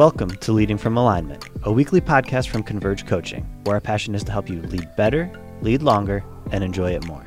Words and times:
Welcome 0.00 0.30
to 0.30 0.52
Leading 0.52 0.78
from 0.78 0.96
Alignment, 0.96 1.44
a 1.64 1.70
weekly 1.70 2.00
podcast 2.00 2.48
from 2.48 2.62
Converge 2.62 3.06
Coaching, 3.06 3.42
where 3.64 3.74
our 3.74 3.82
passion 3.82 4.14
is 4.14 4.24
to 4.24 4.32
help 4.32 4.48
you 4.48 4.62
lead 4.62 4.88
better, 4.96 5.30
lead 5.60 5.82
longer, 5.82 6.24
and 6.52 6.64
enjoy 6.64 6.92
it 6.92 7.04
more. 7.04 7.22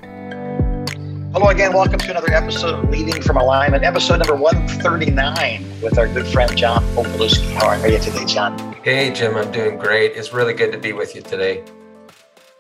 Hello 1.34 1.50
again. 1.50 1.72
Welcome 1.72 2.00
to 2.00 2.10
another 2.10 2.34
episode 2.34 2.84
of 2.84 2.90
Leading 2.90 3.22
from 3.22 3.38
Alignment, 3.38 3.84
episode 3.84 4.18
number 4.18 4.36
139 4.36 5.82
with 5.84 6.00
our 6.00 6.08
good 6.08 6.26
friend 6.26 6.58
John 6.58 6.82
Popoluski. 6.96 7.54
How 7.54 7.68
are 7.68 7.88
you 7.88 8.00
today, 8.00 8.26
John? 8.26 8.58
Hey, 8.82 9.14
Jim. 9.14 9.36
I'm 9.36 9.52
doing 9.52 9.78
great. 9.78 10.14
It's 10.14 10.34
really 10.34 10.56
good 10.56 10.72
to 10.72 10.80
be 10.80 10.94
with 10.94 11.14
you 11.14 11.22
today. 11.22 11.64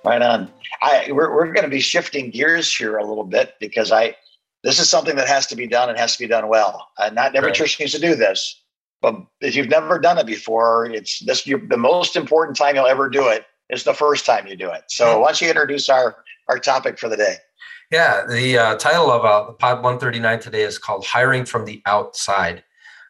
Right 0.06 0.22
on. 0.22 0.48
I, 0.84 1.08
we're 1.12 1.34
we're 1.34 1.52
going 1.52 1.64
to 1.64 1.72
be 1.72 1.80
shifting 1.80 2.30
gears 2.30 2.72
here 2.72 2.98
a 2.98 3.04
little 3.04 3.24
bit 3.24 3.56
because 3.60 3.92
I 3.92 4.16
this 4.64 4.80
is 4.80 4.88
something 4.88 5.16
that 5.16 5.28
has 5.28 5.48
to 5.48 5.56
be 5.56 5.66
done 5.66 5.90
and 5.90 5.98
has 5.98 6.16
to 6.18 6.20
be 6.20 6.28
done 6.28 6.50
well. 6.50 6.90
Uh, 7.00 7.10
not 7.10 7.36
every 7.36 7.48
right. 7.48 7.56
church 7.56 7.80
needs 7.80 7.94
to 7.94 8.00
do 8.00 8.14
this, 8.14 8.63
but 9.04 9.22
if 9.42 9.54
you've 9.54 9.70
never 9.70 10.00
done 10.00 10.18
it 10.18 10.26
before, 10.26 10.86
it's 10.86 11.20
this 11.26 11.46
you, 11.46 11.68
the 11.68 11.78
most 11.78 12.16
important 12.16 12.58
time 12.58 12.76
you'll 12.76 12.88
ever 12.88 13.10
do 13.10 13.28
it 13.28 13.46
is 13.70 13.84
the 13.84 13.94
first 13.94 14.26
time 14.26 14.48
you 14.48 14.56
do 14.56 14.72
it. 14.72 14.84
So 14.88 15.20
why 15.20 15.28
don't 15.28 15.42
you 15.42 15.50
introduce 15.50 15.90
our 15.90 16.24
our 16.48 16.58
topic 16.58 16.98
for 16.98 17.10
the 17.10 17.18
day? 17.18 17.36
Yeah, 17.92 18.26
the 18.28 18.58
uh, 18.58 18.76
title 18.78 19.12
of 19.12 19.26
uh, 19.26 19.52
Pod 19.54 19.84
139 19.84 20.40
today 20.40 20.62
is 20.62 20.78
called 20.78 21.06
"Hiring 21.06 21.44
from 21.44 21.66
the 21.66 21.82
Outside." 21.86 22.64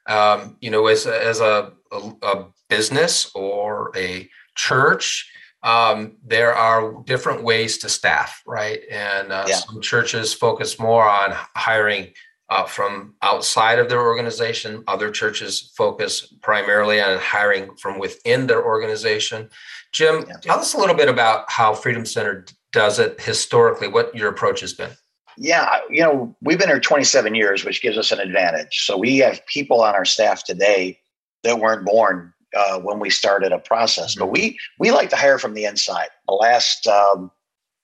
Um, 0.09 0.57
you 0.61 0.71
know, 0.71 0.87
as 0.87 1.05
as 1.05 1.39
a, 1.39 1.73
a, 1.91 2.11
a 2.23 2.47
business 2.69 3.31
or 3.35 3.91
a 3.95 4.27
church, 4.55 5.31
um, 5.61 6.17
there 6.25 6.55
are 6.55 7.03
different 7.05 7.43
ways 7.43 7.77
to 7.77 7.89
staff, 7.89 8.41
right? 8.47 8.81
And 8.89 9.31
uh, 9.31 9.45
yeah. 9.47 9.55
some 9.57 9.79
churches 9.79 10.33
focus 10.33 10.79
more 10.79 11.07
on 11.07 11.33
hiring 11.55 12.13
uh, 12.53 12.65
from 12.65 13.15
outside 13.23 13.79
of 13.79 13.89
their 13.89 14.01
organization. 14.01 14.83
Other 14.87 15.09
churches 15.09 15.71
focus 15.75 16.31
primarily 16.41 17.01
on 17.01 17.17
hiring 17.17 17.75
from 17.77 17.97
within 17.97 18.45
their 18.45 18.63
organization. 18.63 19.49
Jim, 19.91 20.23
yeah. 20.27 20.37
tell 20.39 20.59
us 20.59 20.75
a 20.75 20.77
little 20.77 20.95
bit 20.95 21.09
about 21.09 21.51
how 21.51 21.73
Freedom 21.73 22.05
Center 22.05 22.45
does 22.71 22.99
it 22.99 23.19
historically, 23.19 23.87
what 23.87 24.13
your 24.13 24.29
approach 24.29 24.61
has 24.61 24.71
been. 24.71 24.91
Yeah, 25.35 25.79
you 25.89 26.03
know, 26.03 26.35
we've 26.43 26.59
been 26.59 26.69
here 26.69 26.79
27 26.79 27.33
years, 27.33 27.65
which 27.65 27.81
gives 27.81 27.97
us 27.97 28.11
an 28.11 28.19
advantage. 28.19 28.85
So 28.85 28.99
we 28.99 29.17
have 29.17 29.43
people 29.47 29.81
on 29.81 29.95
our 29.95 30.05
staff 30.05 30.43
today 30.43 30.99
that 31.41 31.59
weren't 31.59 31.87
born 31.87 32.33
uh, 32.55 32.77
when 32.81 32.99
we 32.99 33.09
started 33.09 33.51
a 33.51 33.57
process, 33.57 34.13
but 34.13 34.25
mm-hmm. 34.25 34.33
we 34.33 34.59
we 34.77 34.91
like 34.91 35.09
to 35.09 35.15
hire 35.15 35.39
from 35.39 35.55
the 35.55 35.65
inside. 35.65 36.09
The 36.27 36.35
last 36.35 36.85
um, 36.85 37.31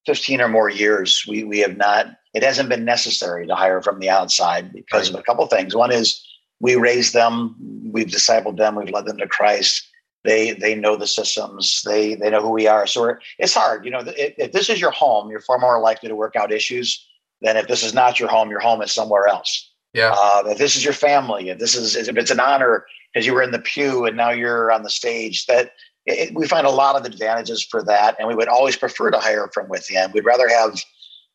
15 0.06 0.42
or 0.42 0.48
more 0.48 0.70
years, 0.70 1.26
we 1.28 1.44
we 1.44 1.58
have 1.60 1.76
not 1.76 2.06
it 2.34 2.44
hasn't 2.44 2.70
been 2.70 2.86
necessary 2.86 3.48
to 3.48 3.56
hire 3.56 3.82
from 3.82 4.00
the 4.00 4.10
outside 4.10 4.72
because 4.72 5.10
right. 5.10 5.16
of 5.16 5.20
a 5.20 5.24
couple 5.24 5.44
of 5.44 5.50
things. 5.50 5.76
One 5.76 5.92
is 5.92 6.24
we 6.60 6.76
raised 6.76 7.14
them, 7.14 7.56
we've 7.92 8.08
discipled 8.08 8.58
them, 8.58 8.76
we've 8.76 8.92
led 8.92 9.06
them 9.06 9.18
to 9.18 9.28
Christ. 9.28 9.88
They 10.26 10.52
they 10.52 10.76
know 10.76 10.96
the 10.96 11.08
systems, 11.08 11.82
they 11.86 12.16
they 12.16 12.30
know 12.30 12.42
who 12.42 12.50
we 12.50 12.68
are. 12.68 12.86
So 12.86 13.16
it's 13.38 13.54
hard, 13.54 13.86
you 13.86 13.92
know. 13.92 14.04
If, 14.06 14.34
if 14.38 14.52
this 14.52 14.70
is 14.70 14.82
your 14.82 14.92
home, 14.92 15.30
you're 15.30 15.40
far 15.40 15.58
more 15.58 15.80
likely 15.80 16.10
to 16.10 16.16
work 16.16 16.36
out 16.36 16.52
issues 16.52 17.06
than 17.42 17.56
if 17.56 17.68
this 17.68 17.84
is 17.84 17.94
not 17.94 18.20
your 18.20 18.30
home. 18.30 18.50
Your 18.50 18.60
home 18.60 18.82
is 18.82 18.92
somewhere 18.92 19.28
else. 19.28 19.72
Yeah. 19.94 20.14
Uh, 20.16 20.44
if 20.48 20.58
this 20.58 20.76
is 20.76 20.84
your 20.84 20.94
family, 20.94 21.50
if 21.50 21.60
this 21.60 21.74
is 21.74 21.96
if 21.96 22.18
it's 22.18 22.32
an 22.32 22.40
honor 22.42 22.86
because 23.14 23.26
you 23.26 23.34
were 23.34 23.42
in 23.42 23.52
the 23.52 23.60
pew 23.60 24.06
and 24.06 24.18
now 24.18 24.30
you're 24.30 24.72
on 24.72 24.84
the 24.84 24.90
stage, 24.90 25.46
that 25.46 25.72
it, 26.06 26.36
we 26.36 26.48
find 26.48 26.68
a 26.68 26.72
lot 26.72 26.96
of 26.96 27.06
advantages 27.06 27.64
for 27.64 27.82
that, 27.84 28.16
and 28.20 28.28
we 28.28 28.36
would 28.36 28.50
always 28.50 28.76
prefer 28.76 29.10
to 29.12 29.20
hire 29.20 29.50
from 29.54 29.70
within. 29.70 30.12
We'd 30.12 30.26
rather 30.26 30.50
have 30.50 30.84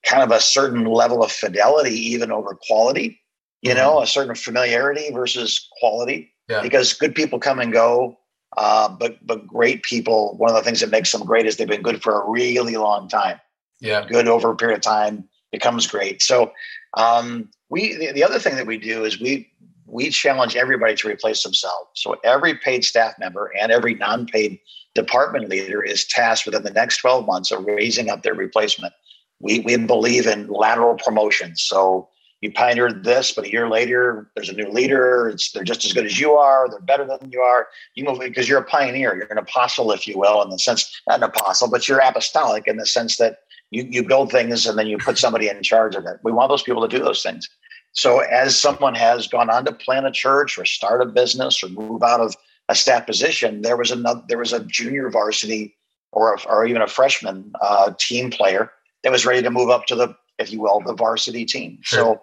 kind 0.05 0.23
of 0.23 0.31
a 0.31 0.41
certain 0.41 0.85
level 0.85 1.23
of 1.23 1.33
fidelity 1.33 1.95
even 1.95 2.31
over 2.31 2.59
quality 2.67 3.21
you 3.63 3.71
mm-hmm. 3.71 3.79
know 3.79 4.01
a 4.01 4.07
certain 4.07 4.35
familiarity 4.35 5.11
versus 5.13 5.69
quality. 5.81 6.31
Yeah. 6.48 6.61
because 6.61 6.92
good 6.92 7.15
people 7.15 7.39
come 7.39 7.59
and 7.59 7.73
go 7.73 8.19
uh, 8.57 8.89
but 8.89 9.27
but 9.27 9.47
great 9.47 9.83
people 9.83 10.37
one 10.37 10.51
of 10.51 10.57
the 10.57 10.63
things 10.63 10.81
that 10.81 10.91
makes 10.91 11.11
them 11.11 11.25
great 11.25 11.47
is 11.47 11.57
they've 11.57 11.67
been 11.67 11.83
good 11.83 12.03
for 12.03 12.20
a 12.20 12.31
really 12.31 12.77
long 12.77 13.09
time. 13.09 13.41
Yeah. 13.81 14.07
Good 14.07 14.29
over 14.29 14.51
a 14.51 14.57
period 14.57 14.77
of 14.77 14.83
time 14.83 15.29
becomes 15.51 15.87
great. 15.87 16.23
So 16.23 16.53
um, 16.97 17.51
we 17.70 17.97
the, 17.97 18.13
the 18.13 18.25
other 18.25 18.39
thing 18.39 18.57
that 18.57 18.67
we 18.67 18.79
do 18.79 19.05
is 19.05 19.20
we 19.20 19.51
we 19.87 20.11
challenge 20.11 20.57
everybody 20.57 20.95
to 20.95 21.09
replace 21.09 21.43
themselves. 21.43 21.89
So 21.95 22.17
every 22.25 22.55
paid 22.55 22.85
staff 22.85 23.19
member 23.19 23.53
and 23.61 23.70
every 23.73 23.95
non-paid 23.95 24.59
department 24.95 25.48
leader 25.48 25.83
is 25.83 26.07
tasked 26.07 26.47
within 26.47 26.63
the 26.63 26.70
next 26.70 26.98
12 26.98 27.27
months 27.27 27.51
of 27.51 27.64
raising 27.64 28.09
up 28.09 28.23
their 28.23 28.35
replacement 28.35 28.93
we, 29.40 29.61
we 29.61 29.77
believe 29.77 30.27
in 30.27 30.48
lateral 30.48 30.96
promotion. 30.96 31.56
So 31.56 32.08
you 32.40 32.52
pioneered 32.52 33.05
this, 33.05 33.33
but 33.33 33.46
a 33.46 33.50
year 33.50 33.70
later, 33.70 34.30
there's 34.34 34.50
a 34.50 34.55
new 34.55 34.68
leader. 34.68 35.30
It's, 35.30 35.52
they're 35.52 35.64
just 35.64 35.84
as 35.84 35.95
good 35.95 36.05
as 36.05 36.20
you 36.20 36.33
are. 36.33 36.68
They're 36.68 36.80
better 36.80 37.06
than 37.06 37.30
you 37.33 37.40
are. 37.40 37.68
You 37.95 38.05
move 38.05 38.18
because 38.18 38.48
you're 38.48 38.61
a 38.61 38.64
pioneer. 38.64 39.14
You're 39.17 39.33
an 39.33 39.39
apostle, 39.39 39.92
if 39.92 40.06
you 40.06 40.18
will, 40.18 40.42
in 40.42 40.50
the 40.50 40.58
sense, 40.58 41.00
not 41.08 41.20
an 41.20 41.24
apostle, 41.24 41.70
but 41.70 41.89
you're 41.89 42.00
apostolic 42.00 42.67
in 42.67 42.77
the 42.77 42.86
sense 42.86 43.17
that 43.17 43.39
you, 43.70 43.84
you 43.89 44.06
build 44.06 44.30
things 44.30 44.67
and 44.67 44.78
then 44.78 44.86
you 44.86 44.98
put 44.98 45.17
somebody 45.17 45.48
in 45.48 45.62
charge 45.62 45.95
of 45.95 46.05
it. 46.05 46.18
We 46.22 46.33
want 46.33 46.51
those 46.51 46.62
people 46.62 46.86
to 46.86 46.98
do 46.98 47.02
those 47.02 47.22
things. 47.22 47.48
So 47.92 48.18
as 48.18 48.61
someone 48.61 48.95
has 48.95 49.27
gone 49.27 49.48
on 49.48 49.64
to 49.64 49.72
plant 49.72 50.06
a 50.06 50.11
church 50.11 50.58
or 50.58 50.66
start 50.66 51.01
a 51.01 51.06
business 51.06 51.62
or 51.62 51.68
move 51.68 52.02
out 52.02 52.20
of 52.20 52.36
a 52.68 52.74
staff 52.74 53.06
position, 53.06 53.62
there 53.62 53.77
was 53.77 53.90
another, 53.90 54.22
there 54.28 54.39
was 54.39 54.52
a 54.52 54.64
junior 54.64 55.08
varsity 55.08 55.77
or, 56.12 56.34
a, 56.34 56.42
or 56.46 56.66
even 56.66 56.83
a 56.83 56.86
freshman 56.86 57.52
uh, 57.62 57.92
team 57.98 58.30
player 58.30 58.70
that 59.05 59.13
was 59.13 59.25
ready 59.25 59.42
to 59.42 59.51
move 59.51 59.70
up 59.70 59.87
to 59.87 59.95
the, 59.95 60.17
if 60.39 60.51
you 60.51 60.61
will, 60.61 60.81
the 60.81 60.95
varsity 60.95 61.45
team. 61.45 61.79
Sure. 61.83 61.98
So, 61.98 62.23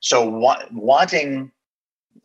so 0.00 0.28
wa- 0.28 0.64
wanting, 0.72 1.52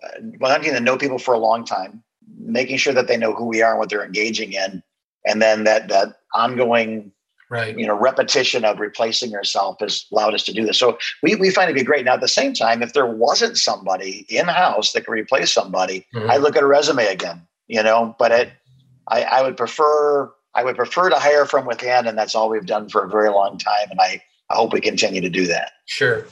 uh, 0.03 0.21
wanting 0.39 0.73
to 0.73 0.79
know 0.79 0.97
people 0.97 1.19
for 1.19 1.35
a 1.35 1.39
long 1.39 1.63
time, 1.63 2.03
making 2.39 2.77
sure 2.77 2.93
that 2.93 3.07
they 3.07 3.17
know 3.17 3.35
who 3.35 3.45
we 3.45 3.61
are 3.61 3.71
and 3.71 3.79
what 3.79 3.89
they're 3.89 4.03
engaging 4.03 4.53
in, 4.53 4.81
and 5.25 5.41
then 5.41 5.65
that 5.65 5.89
that 5.89 6.21
ongoing, 6.33 7.11
right, 7.49 7.77
you 7.77 7.85
know, 7.85 7.95
repetition 7.95 8.65
of 8.65 8.79
replacing 8.79 9.29
yourself 9.29 9.77
has 9.81 10.05
allowed 10.11 10.33
us 10.33 10.43
to 10.45 10.53
do 10.53 10.65
this. 10.65 10.79
So 10.79 10.97
we 11.21 11.35
we 11.35 11.51
find 11.51 11.69
it 11.69 11.73
to 11.73 11.79
be 11.79 11.85
great. 11.85 12.05
Now 12.05 12.15
at 12.15 12.21
the 12.21 12.27
same 12.27 12.53
time, 12.53 12.81
if 12.81 12.93
there 12.93 13.05
wasn't 13.05 13.57
somebody 13.57 14.25
in 14.29 14.47
house 14.47 14.93
that 14.93 15.05
could 15.05 15.11
replace 15.11 15.51
somebody, 15.51 16.05
mm-hmm. 16.15 16.31
I 16.31 16.37
look 16.37 16.55
at 16.55 16.63
a 16.63 16.67
resume 16.67 17.05
again, 17.05 17.45
you 17.67 17.83
know. 17.83 18.15
But 18.17 18.31
it, 18.31 18.51
I, 19.09 19.23
I 19.23 19.41
would 19.41 19.57
prefer 19.57 20.31
I 20.55 20.63
would 20.63 20.75
prefer 20.75 21.09
to 21.09 21.17
hire 21.17 21.45
from 21.45 21.65
within, 21.65 22.07
and 22.07 22.17
that's 22.17 22.35
all 22.35 22.49
we've 22.49 22.65
done 22.65 22.89
for 22.89 23.03
a 23.03 23.09
very 23.09 23.29
long 23.29 23.57
time. 23.57 23.89
And 23.91 23.99
I, 23.99 24.21
I 24.49 24.55
hope 24.55 24.73
we 24.73 24.81
continue 24.81 25.21
to 25.21 25.29
do 25.29 25.45
that. 25.47 25.73
Sure. 25.85 26.25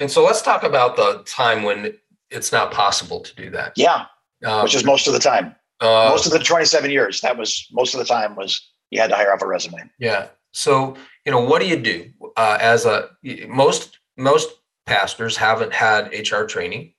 And 0.00 0.10
so 0.10 0.24
let's 0.24 0.42
talk 0.42 0.62
about 0.62 0.96
the 0.96 1.22
time 1.26 1.62
when 1.62 1.94
it's 2.30 2.52
not 2.52 2.72
possible 2.72 3.20
to 3.20 3.34
do 3.34 3.50
that. 3.50 3.72
Yeah. 3.76 4.06
Um, 4.44 4.62
which 4.62 4.74
is 4.74 4.84
most 4.84 5.06
of 5.06 5.12
the 5.12 5.18
time. 5.18 5.54
Uh, 5.80 6.08
most 6.10 6.26
of 6.26 6.32
the 6.32 6.38
27 6.38 6.90
years, 6.90 7.20
that 7.20 7.36
was 7.36 7.66
most 7.72 7.94
of 7.94 7.98
the 7.98 8.06
time 8.06 8.36
was 8.36 8.60
you 8.90 9.00
had 9.00 9.10
to 9.10 9.16
hire 9.16 9.32
off 9.32 9.42
a 9.42 9.46
resume. 9.46 9.90
Yeah. 9.98 10.28
So, 10.52 10.96
you 11.24 11.32
know, 11.32 11.40
what 11.40 11.60
do 11.60 11.68
you 11.68 11.76
do 11.76 12.10
uh, 12.36 12.58
as 12.60 12.84
a 12.84 13.10
most 13.48 13.98
most 14.16 14.50
pastors 14.86 15.36
haven't 15.36 15.72
had 15.72 16.12
HR 16.12 16.44
training 16.44 16.94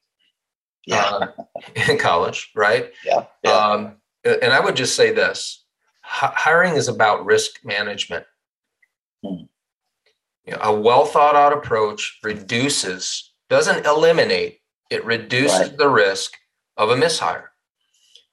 yeah. 0.86 1.03
uh, 1.03 1.28
in 1.90 1.97
college, 1.97 2.52
right? 2.56 2.92
Yeah. 3.06 3.26
yeah. 3.44 3.52
Um, 3.52 3.96
and 4.24 4.52
I 4.53 4.59
would 4.59 4.76
just 4.76 4.96
say 4.96 5.12
this 5.12 5.65
hiring 6.16 6.76
is 6.76 6.88
about 6.88 7.26
risk 7.26 7.64
management. 7.64 8.26
Hmm. 9.24 9.44
You 10.46 10.53
know, 10.53 10.59
a 10.62 10.80
well 10.80 11.06
thought 11.06 11.36
out 11.36 11.53
approach 11.53 12.20
reduces, 12.24 13.34
doesn't 13.50 13.86
eliminate, 13.86 14.59
it 14.90 15.03
reduces 15.06 15.59
right. 15.59 15.78
the 15.78 15.90
risk 15.90 16.34
of 16.78 16.90
a 16.90 16.96
mishire. 16.96 17.46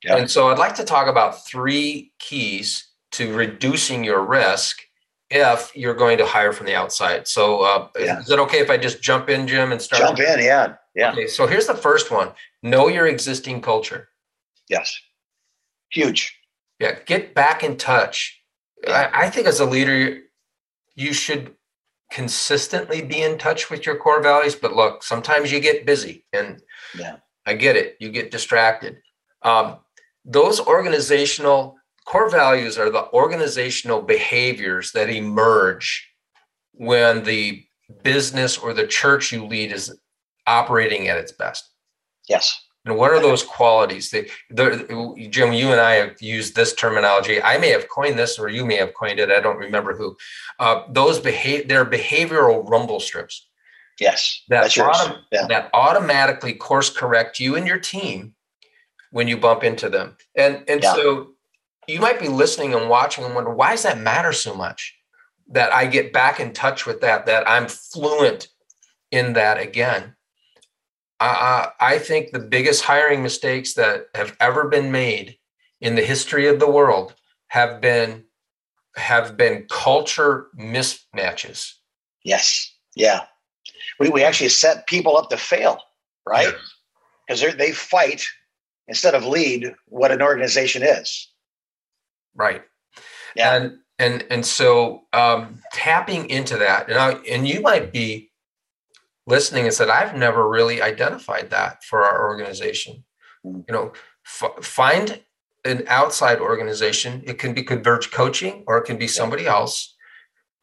Yep. 0.04 0.18
And 0.18 0.30
so 0.30 0.48
I'd 0.48 0.58
like 0.58 0.74
to 0.76 0.84
talk 0.84 1.06
about 1.06 1.46
three 1.46 2.12
keys 2.18 2.88
to 3.12 3.34
reducing 3.34 4.04
your 4.04 4.24
risk 4.24 4.82
if 5.30 5.74
you're 5.74 5.94
going 5.94 6.18
to 6.18 6.26
hire 6.26 6.52
from 6.52 6.66
the 6.66 6.74
outside. 6.74 7.26
So 7.26 7.60
uh, 7.62 7.88
yeah. 7.98 8.20
is 8.20 8.30
it 8.30 8.38
okay 8.40 8.58
if 8.58 8.68
I 8.68 8.76
just 8.76 9.00
jump 9.00 9.30
in, 9.30 9.46
Jim, 9.46 9.72
and 9.72 9.80
start? 9.80 10.02
Jump 10.02 10.18
in, 10.18 10.44
yeah. 10.44 10.74
Yeah. 10.94 11.12
Okay, 11.12 11.26
so 11.26 11.46
here's 11.46 11.66
the 11.66 11.74
first 11.74 12.10
one 12.10 12.32
know 12.62 12.88
your 12.88 13.06
existing 13.06 13.60
culture. 13.62 14.08
Yes. 14.68 14.94
Huge. 15.90 16.38
Yeah, 16.82 16.98
get 17.06 17.32
back 17.32 17.62
in 17.62 17.76
touch. 17.76 18.42
I, 18.88 19.08
I 19.14 19.30
think 19.30 19.46
as 19.46 19.60
a 19.60 19.64
leader, 19.64 20.18
you 20.96 21.12
should 21.12 21.54
consistently 22.10 23.00
be 23.02 23.22
in 23.22 23.38
touch 23.38 23.70
with 23.70 23.86
your 23.86 23.96
core 23.96 24.20
values. 24.20 24.56
But 24.56 24.74
look, 24.74 25.04
sometimes 25.04 25.52
you 25.52 25.60
get 25.60 25.86
busy, 25.86 26.24
and 26.32 26.60
yeah. 26.98 27.18
I 27.46 27.54
get 27.54 27.76
it. 27.76 27.98
You 28.00 28.10
get 28.10 28.32
distracted. 28.32 28.96
Um, 29.42 29.76
those 30.24 30.58
organizational 30.58 31.76
core 32.04 32.28
values 32.28 32.76
are 32.78 32.90
the 32.90 33.08
organizational 33.12 34.02
behaviors 34.02 34.90
that 34.90 35.08
emerge 35.08 36.10
when 36.72 37.22
the 37.22 37.64
business 38.02 38.58
or 38.58 38.74
the 38.74 38.88
church 38.88 39.30
you 39.30 39.46
lead 39.46 39.70
is 39.70 39.96
operating 40.48 41.06
at 41.06 41.18
its 41.18 41.30
best. 41.30 41.70
Yes. 42.28 42.60
And 42.84 42.96
what 42.96 43.12
are 43.12 43.20
those 43.20 43.44
qualities? 43.44 44.10
They, 44.10 44.28
Jim, 45.28 45.52
you 45.52 45.70
and 45.70 45.80
I 45.80 45.92
have 45.94 46.20
used 46.20 46.56
this 46.56 46.74
terminology. 46.74 47.40
I 47.40 47.56
may 47.56 47.68
have 47.68 47.88
coined 47.88 48.18
this, 48.18 48.40
or 48.40 48.48
you 48.48 48.64
may 48.64 48.76
have 48.76 48.92
coined 48.94 49.20
it. 49.20 49.30
I 49.30 49.40
don't 49.40 49.58
remember 49.58 49.94
who. 49.94 50.16
Uh, 50.58 50.82
those 50.88 51.20
behave, 51.20 51.68
they're 51.68 51.86
behavioral 51.86 52.68
rumble 52.68 52.98
strips. 52.98 53.48
Yes, 54.00 54.42
that 54.48 54.70
autom- 54.72 55.20
yeah. 55.30 55.46
that 55.46 55.70
automatically 55.74 56.54
course 56.54 56.90
correct 56.90 57.38
you 57.38 57.54
and 57.54 57.68
your 57.68 57.78
team 57.78 58.34
when 59.12 59.28
you 59.28 59.36
bump 59.36 59.62
into 59.62 59.88
them. 59.88 60.16
And 60.34 60.64
and 60.66 60.82
yeah. 60.82 60.94
so 60.94 61.32
you 61.86 62.00
might 62.00 62.18
be 62.18 62.28
listening 62.28 62.74
and 62.74 62.88
watching 62.88 63.24
and 63.24 63.34
wonder 63.34 63.52
why 63.52 63.72
does 63.72 63.84
that 63.84 63.98
matter 63.98 64.32
so 64.32 64.54
much 64.54 64.96
that 65.50 65.72
I 65.72 65.86
get 65.86 66.12
back 66.12 66.40
in 66.40 66.52
touch 66.52 66.86
with 66.86 67.00
that 67.02 67.26
that 67.26 67.48
I'm 67.48 67.68
fluent 67.68 68.48
in 69.10 69.34
that 69.34 69.58
again. 69.58 70.16
Uh, 71.22 71.70
I 71.78 71.98
think 71.98 72.32
the 72.32 72.40
biggest 72.40 72.82
hiring 72.82 73.22
mistakes 73.22 73.74
that 73.74 74.06
have 74.16 74.36
ever 74.40 74.68
been 74.68 74.90
made 74.90 75.36
in 75.80 75.94
the 75.94 76.02
history 76.02 76.48
of 76.48 76.58
the 76.58 76.70
world 76.70 77.14
have 77.48 77.80
been 77.80 78.24
have 78.96 79.36
been 79.36 79.66
culture 79.70 80.48
mismatches. 80.58 81.74
Yes. 82.24 82.74
Yeah. 82.96 83.20
We, 84.00 84.10
we 84.10 84.24
actually 84.24 84.48
set 84.48 84.88
people 84.88 85.16
up 85.16 85.30
to 85.30 85.36
fail, 85.36 85.78
right? 86.26 86.52
Because 87.26 87.56
they 87.56 87.70
fight 87.70 88.24
instead 88.88 89.14
of 89.14 89.24
lead 89.24 89.74
what 89.86 90.10
an 90.10 90.22
organization 90.22 90.82
is. 90.82 91.28
Right. 92.34 92.62
Yeah. 93.36 93.54
And 93.54 93.78
and 94.00 94.26
and 94.28 94.44
so 94.44 95.02
um, 95.12 95.62
tapping 95.72 96.28
into 96.28 96.56
that, 96.56 96.88
and 96.88 96.98
I, 96.98 97.12
and 97.30 97.46
you 97.46 97.60
might 97.60 97.92
be 97.92 98.31
listening 99.26 99.64
and 99.64 99.74
said, 99.74 99.88
I've 99.88 100.16
never 100.16 100.48
really 100.48 100.82
identified 100.82 101.50
that 101.50 101.84
for 101.84 102.04
our 102.04 102.28
organization. 102.28 103.04
Mm. 103.44 103.64
You 103.68 103.74
know, 103.74 103.92
f- 104.26 104.64
find 104.64 105.20
an 105.64 105.84
outside 105.86 106.40
organization. 106.40 107.22
It 107.24 107.38
can 107.38 107.54
be 107.54 107.62
Converge 107.62 108.10
Coaching 108.10 108.64
or 108.66 108.78
it 108.78 108.84
can 108.84 108.96
be 108.96 109.06
somebody 109.06 109.46
else 109.46 109.94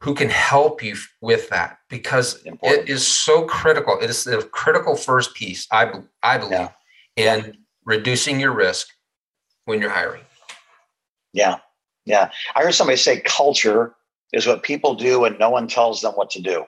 who 0.02 0.14
can 0.14 0.30
help 0.30 0.82
you 0.82 0.96
with 1.20 1.48
that 1.50 1.78
because 1.88 2.42
Important. 2.44 2.88
it 2.88 2.92
is 2.92 3.06
so 3.06 3.44
critical. 3.44 3.98
It 4.00 4.08
is 4.08 4.24
the 4.24 4.42
critical 4.42 4.96
first 4.96 5.34
piece, 5.34 5.66
I, 5.70 5.92
I 6.22 6.38
believe, 6.38 6.68
yeah. 7.16 7.36
in 7.36 7.58
reducing 7.84 8.40
your 8.40 8.52
risk 8.52 8.88
when 9.66 9.80
you're 9.80 9.90
hiring. 9.90 10.22
Yeah. 11.32 11.58
Yeah. 12.06 12.30
I 12.54 12.62
heard 12.62 12.74
somebody 12.74 12.96
say 12.96 13.20
culture 13.20 13.94
is 14.32 14.46
what 14.46 14.62
people 14.62 14.94
do 14.94 15.20
when 15.20 15.36
no 15.38 15.50
one 15.50 15.68
tells 15.68 16.00
them 16.00 16.12
what 16.14 16.30
to 16.30 16.40
do. 16.40 16.64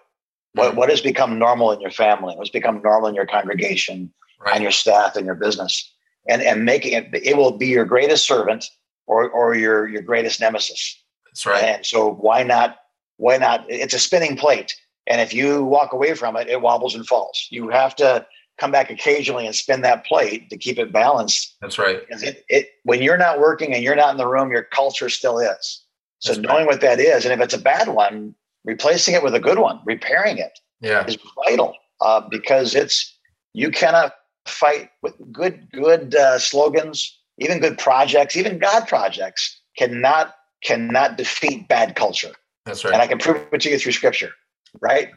What, 0.54 0.68
mm-hmm. 0.68 0.76
what 0.78 0.90
has 0.90 1.00
become 1.00 1.38
normal 1.38 1.72
in 1.72 1.80
your 1.80 1.90
family? 1.90 2.34
What's 2.36 2.50
become 2.50 2.82
normal 2.82 3.08
in 3.08 3.14
your 3.14 3.26
congregation 3.26 4.12
right. 4.40 4.54
and 4.54 4.62
your 4.62 4.72
staff 4.72 5.16
and 5.16 5.26
your 5.26 5.34
business? 5.34 5.90
And, 6.28 6.40
and 6.42 6.64
making 6.64 6.92
it, 6.92 7.08
it 7.12 7.36
will 7.36 7.58
be 7.58 7.66
your 7.66 7.84
greatest 7.84 8.26
servant 8.26 8.66
or, 9.06 9.28
or 9.30 9.56
your, 9.56 9.88
your 9.88 10.02
greatest 10.02 10.40
nemesis. 10.40 11.02
That's 11.26 11.46
right. 11.46 11.64
And 11.64 11.86
so 11.86 12.12
why 12.12 12.44
not, 12.44 12.76
why 13.16 13.38
not? 13.38 13.64
It's 13.68 13.94
a 13.94 13.98
spinning 13.98 14.36
plate. 14.36 14.72
And 15.08 15.20
if 15.20 15.34
you 15.34 15.64
walk 15.64 15.92
away 15.92 16.14
from 16.14 16.36
it, 16.36 16.48
it 16.48 16.60
wobbles 16.60 16.94
and 16.94 17.04
falls. 17.06 17.48
You 17.50 17.70
have 17.70 17.96
to 17.96 18.24
come 18.58 18.70
back 18.70 18.90
occasionally 18.90 19.46
and 19.46 19.54
spin 19.54 19.80
that 19.80 20.06
plate 20.06 20.48
to 20.50 20.56
keep 20.56 20.78
it 20.78 20.92
balanced. 20.92 21.56
That's 21.60 21.78
right. 21.78 22.02
It, 22.08 22.44
it, 22.48 22.70
when 22.84 23.02
you're 23.02 23.18
not 23.18 23.40
working 23.40 23.74
and 23.74 23.82
you're 23.82 23.96
not 23.96 24.12
in 24.12 24.18
the 24.18 24.28
room, 24.28 24.52
your 24.52 24.62
culture 24.62 25.08
still 25.08 25.40
is. 25.40 25.82
So 26.20 26.34
That's 26.34 26.46
knowing 26.46 26.66
right. 26.66 26.74
what 26.74 26.80
that 26.82 27.00
is, 27.00 27.24
and 27.24 27.34
if 27.34 27.40
it's 27.40 27.54
a 27.54 27.58
bad 27.60 27.88
one, 27.88 28.36
replacing 28.64 29.14
it 29.14 29.22
with 29.22 29.34
a 29.34 29.40
good 29.40 29.58
one, 29.58 29.80
repairing 29.84 30.38
it 30.38 30.58
yeah. 30.80 31.06
is 31.06 31.16
vital 31.46 31.74
uh, 32.00 32.20
because 32.28 32.74
it's 32.74 33.16
you 33.54 33.70
cannot 33.70 34.14
fight 34.46 34.90
with 35.02 35.14
good 35.32 35.68
good 35.72 36.14
uh, 36.14 36.38
slogans, 36.38 37.18
even 37.38 37.60
good 37.60 37.78
projects, 37.78 38.36
even 38.36 38.58
God 38.58 38.88
projects 38.88 39.60
cannot 39.76 40.34
cannot 40.62 41.16
defeat 41.16 41.68
bad 41.68 41.96
culture. 41.96 42.32
That's 42.64 42.84
right. 42.84 42.92
And 42.92 43.02
I 43.02 43.06
can 43.06 43.18
prove 43.18 43.46
it 43.52 43.60
to 43.62 43.70
you 43.70 43.78
through 43.78 43.92
Scripture. 43.92 44.30
Right. 44.80 45.10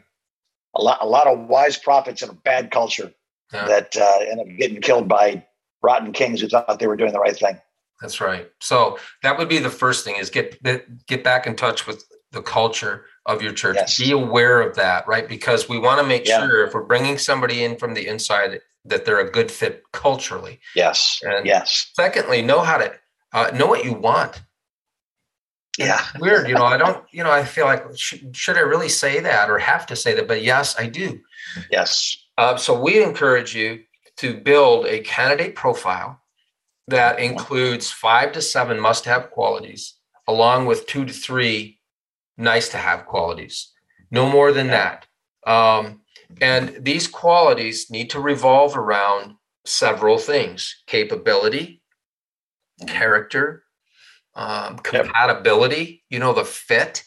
A 0.74 0.82
lot 0.82 0.98
a 1.00 1.06
lot 1.06 1.26
of 1.26 1.46
wise 1.48 1.76
prophets 1.76 2.22
in 2.22 2.30
a 2.30 2.34
bad 2.34 2.70
culture 2.70 3.12
yeah. 3.52 3.66
that 3.66 3.96
uh, 3.96 4.30
end 4.30 4.40
up 4.40 4.46
getting 4.58 4.80
killed 4.80 5.08
by 5.08 5.44
rotten 5.82 6.12
kings 6.12 6.40
who 6.40 6.48
thought 6.48 6.78
they 6.78 6.86
were 6.86 6.96
doing 6.96 7.12
the 7.12 7.20
right 7.20 7.36
thing. 7.36 7.60
That's 8.00 8.20
right. 8.20 8.50
So 8.60 8.98
that 9.22 9.38
would 9.38 9.48
be 9.48 9.58
the 9.58 9.70
first 9.70 10.04
thing 10.04 10.16
is 10.16 10.30
get 10.30 10.62
get 11.06 11.24
back 11.24 11.46
in 11.46 11.56
touch 11.56 11.86
with 11.86 12.04
the 12.32 12.42
culture 12.42 13.06
of 13.24 13.42
your 13.42 13.52
church. 13.52 13.76
Yes. 13.76 13.98
Be 13.98 14.12
aware 14.12 14.60
of 14.60 14.76
that, 14.76 15.06
right? 15.06 15.28
Because 15.28 15.68
we 15.68 15.78
want 15.78 16.00
to 16.00 16.06
make 16.06 16.26
yeah. 16.26 16.40
sure 16.40 16.64
if 16.64 16.74
we're 16.74 16.84
bringing 16.84 17.18
somebody 17.18 17.64
in 17.64 17.76
from 17.76 17.94
the 17.94 18.06
inside 18.06 18.60
that 18.84 19.04
they're 19.04 19.20
a 19.20 19.30
good 19.30 19.50
fit 19.50 19.82
culturally. 19.92 20.60
Yes. 20.74 21.20
And 21.22 21.46
yes. 21.46 21.90
Secondly, 21.94 22.42
know 22.42 22.60
how 22.60 22.78
to 22.78 22.92
uh, 23.32 23.50
know 23.54 23.66
what 23.66 23.84
you 23.84 23.92
want. 23.92 24.42
Yeah. 25.78 26.00
It's 26.14 26.20
weird, 26.20 26.48
you 26.48 26.54
know. 26.54 26.64
I 26.64 26.76
don't, 26.76 27.04
you 27.12 27.22
know. 27.22 27.30
I 27.30 27.44
feel 27.44 27.66
like 27.66 27.84
should, 27.96 28.34
should 28.34 28.56
I 28.56 28.60
really 28.60 28.88
say 28.88 29.20
that 29.20 29.50
or 29.50 29.58
have 29.58 29.86
to 29.86 29.96
say 29.96 30.14
that? 30.14 30.28
But 30.28 30.42
yes, 30.42 30.74
I 30.78 30.86
do. 30.86 31.20
Yes. 31.70 32.16
Uh, 32.38 32.56
so 32.56 32.80
we 32.80 33.02
encourage 33.02 33.54
you 33.54 33.82
to 34.18 34.38
build 34.40 34.86
a 34.86 35.00
candidate 35.00 35.54
profile 35.54 36.20
that 36.88 37.18
includes 37.18 37.90
five 37.90 38.32
to 38.32 38.40
seven 38.40 38.78
must-have 38.78 39.30
qualities, 39.30 39.94
along 40.28 40.66
with 40.66 40.86
two 40.86 41.04
to 41.04 41.12
three 41.12 41.75
nice 42.36 42.68
to 42.70 42.78
have 42.78 43.06
qualities, 43.06 43.72
no 44.10 44.28
more 44.28 44.52
than 44.52 44.68
that. 44.68 45.06
Um, 45.46 46.02
and 46.40 46.76
these 46.80 47.06
qualities 47.06 47.90
need 47.90 48.10
to 48.10 48.20
revolve 48.20 48.76
around 48.76 49.34
several 49.64 50.18
things 50.18 50.82
capability, 50.86 51.82
character, 52.86 53.64
um, 54.34 54.76
compatibility, 54.78 56.04
you 56.10 56.18
know, 56.18 56.32
the 56.32 56.44
fit 56.44 57.04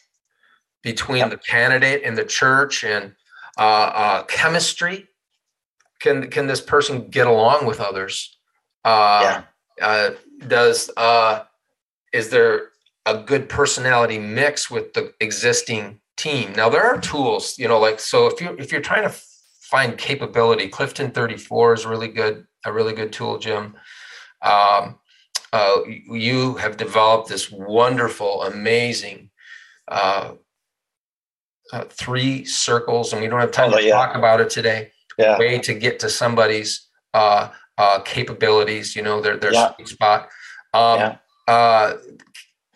between 0.82 1.18
yep. 1.18 1.30
the 1.30 1.36
candidate 1.36 2.02
and 2.04 2.16
the 2.16 2.24
church 2.24 2.84
and 2.84 3.14
uh, 3.58 3.92
uh, 3.94 4.22
chemistry. 4.24 5.06
Can, 6.00 6.30
can 6.30 6.46
this 6.46 6.62
person 6.62 7.08
get 7.08 7.26
along 7.26 7.66
with 7.66 7.80
others? 7.80 8.38
Uh, 8.84 9.20
yeah. 9.22 9.42
Uh, 9.80 10.10
does 10.46 10.90
uh, 10.96 11.44
is 12.12 12.30
there 12.30 12.69
a 13.06 13.18
good 13.18 13.48
personality 13.48 14.18
mix 14.18 14.70
with 14.70 14.92
the 14.92 15.12
existing 15.20 16.00
team. 16.16 16.52
Now 16.52 16.68
there 16.68 16.82
are 16.82 17.00
tools, 17.00 17.58
you 17.58 17.68
know, 17.68 17.78
like 17.78 18.00
so 18.00 18.26
if 18.26 18.40
you 18.40 18.54
if 18.58 18.70
you're 18.72 18.80
trying 18.80 19.08
to 19.08 19.14
find 19.60 19.96
capability, 19.96 20.68
Clifton 20.68 21.10
34 21.10 21.74
is 21.74 21.86
really 21.86 22.08
good, 22.08 22.46
a 22.66 22.72
really 22.72 22.92
good 22.92 23.12
tool, 23.12 23.38
Jim. 23.38 23.74
Um, 24.42 24.98
uh, 25.52 25.78
you 25.86 26.54
have 26.54 26.76
developed 26.76 27.28
this 27.28 27.50
wonderful, 27.50 28.42
amazing 28.42 29.30
uh, 29.88 30.34
uh, 31.72 31.84
three 31.88 32.44
circles, 32.44 33.12
and 33.12 33.22
we 33.22 33.28
don't 33.28 33.40
have 33.40 33.50
time 33.50 33.72
oh, 33.72 33.78
to 33.78 33.84
yeah. 33.84 33.94
talk 33.94 34.14
about 34.14 34.40
it 34.40 34.50
today. 34.50 34.92
Yeah. 35.18 35.38
Way 35.38 35.58
to 35.60 35.74
get 35.74 35.98
to 36.00 36.08
somebody's 36.08 36.88
uh, 37.14 37.50
uh, 37.78 38.00
capabilities, 38.00 38.94
you 38.94 39.02
know, 39.02 39.20
their 39.20 39.36
their 39.36 39.52
yeah. 39.52 39.74
sweet 39.74 39.88
spot. 39.88 40.28
Um, 40.72 41.00
yeah. 41.48 41.92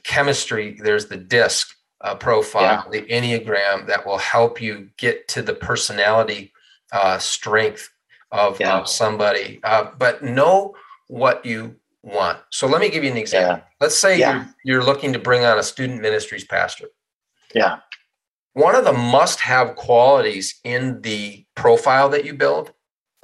Chemistry, 0.04 0.78
there's 0.80 1.06
the 1.06 1.16
DISC 1.16 1.74
uh, 2.02 2.14
profile, 2.14 2.84
yeah. 2.92 3.00
the 3.00 3.06
Enneagram 3.06 3.86
that 3.86 4.06
will 4.06 4.18
help 4.18 4.60
you 4.60 4.90
get 4.98 5.26
to 5.28 5.42
the 5.42 5.54
personality 5.54 6.52
uh, 6.92 7.18
strength 7.18 7.88
of, 8.30 8.60
yeah. 8.60 8.78
of 8.78 8.88
somebody. 8.88 9.60
Uh, 9.64 9.90
but 9.98 10.22
know 10.22 10.74
what 11.08 11.44
you 11.44 11.74
want. 12.02 12.38
So 12.50 12.66
let 12.66 12.80
me 12.80 12.90
give 12.90 13.04
you 13.04 13.10
an 13.10 13.16
example. 13.16 13.56
Yeah. 13.56 13.62
Let's 13.80 13.96
say 13.96 14.18
you're, 14.18 14.46
you're 14.64 14.84
looking 14.84 15.14
to 15.14 15.18
bring 15.18 15.44
on 15.44 15.58
a 15.58 15.62
student 15.62 16.02
ministries 16.02 16.44
pastor. 16.44 16.88
Yeah. 17.54 17.78
One 18.52 18.76
of 18.76 18.84
the 18.84 18.92
must 18.92 19.40
have 19.40 19.74
qualities 19.74 20.60
in 20.62 21.00
the 21.00 21.44
profile 21.54 22.10
that 22.10 22.24
you 22.24 22.34
build 22.34 22.72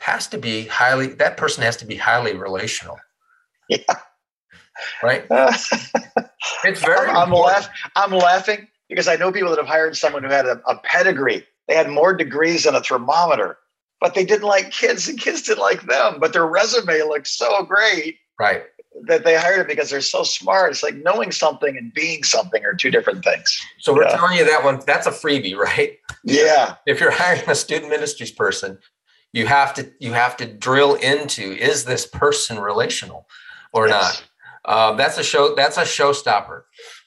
has 0.00 0.26
to 0.28 0.38
be 0.38 0.64
highly, 0.64 1.08
that 1.08 1.36
person 1.36 1.62
has 1.62 1.76
to 1.76 1.86
be 1.86 1.96
highly 1.96 2.34
relational. 2.34 2.98
Yeah 3.68 4.00
right? 5.02 5.24
it's 6.64 6.80
very. 6.80 7.08
I'm, 7.08 7.16
I'm, 7.16 7.32
laugh, 7.32 7.68
I'm 7.96 8.12
laughing 8.12 8.68
because 8.88 9.08
I 9.08 9.16
know 9.16 9.32
people 9.32 9.50
that 9.50 9.58
have 9.58 9.66
hired 9.66 9.96
someone 9.96 10.22
who 10.24 10.30
had 10.30 10.46
a, 10.46 10.60
a 10.66 10.76
pedigree. 10.78 11.46
They 11.68 11.74
had 11.74 11.88
more 11.88 12.14
degrees 12.14 12.64
than 12.64 12.74
a 12.74 12.82
thermometer, 12.82 13.58
but 14.00 14.14
they 14.14 14.24
didn't 14.24 14.48
like 14.48 14.70
kids, 14.70 15.08
and 15.08 15.18
kids 15.18 15.42
didn't 15.42 15.60
like 15.60 15.82
them. 15.82 16.18
But 16.20 16.32
their 16.32 16.46
resume 16.46 17.02
looked 17.02 17.28
so 17.28 17.62
great, 17.62 18.16
right? 18.38 18.64
That 19.06 19.24
they 19.24 19.36
hired 19.36 19.60
it 19.60 19.68
because 19.68 19.90
they're 19.90 20.00
so 20.00 20.24
smart. 20.24 20.72
It's 20.72 20.82
like 20.82 20.96
knowing 20.96 21.30
something 21.30 21.76
and 21.76 21.94
being 21.94 22.24
something 22.24 22.64
are 22.64 22.74
two 22.74 22.90
different 22.90 23.24
things. 23.24 23.56
So 23.78 23.94
we're 23.94 24.02
yeah. 24.02 24.16
telling 24.16 24.38
you 24.38 24.44
that 24.44 24.64
one. 24.64 24.80
That's 24.86 25.06
a 25.06 25.12
freebie, 25.12 25.56
right? 25.76 25.98
Yeah. 26.24 26.74
If 26.86 27.00
you're 27.00 27.12
hiring 27.12 27.48
a 27.48 27.54
student 27.54 27.90
ministries 27.90 28.32
person, 28.32 28.78
you 29.32 29.46
have 29.46 29.74
to 29.74 29.92
you 30.00 30.12
have 30.12 30.36
to 30.38 30.46
drill 30.46 30.94
into 30.94 31.52
is 31.52 31.84
this 31.84 32.06
person 32.06 32.58
relational 32.58 33.28
or 33.72 33.88
yes. 33.88 34.02
not 34.18 34.29
um, 34.64 34.96
that's 34.96 35.18
a 35.18 35.24
show. 35.24 35.54
That's 35.54 35.76
a 35.76 35.82
showstopper. 35.82 36.62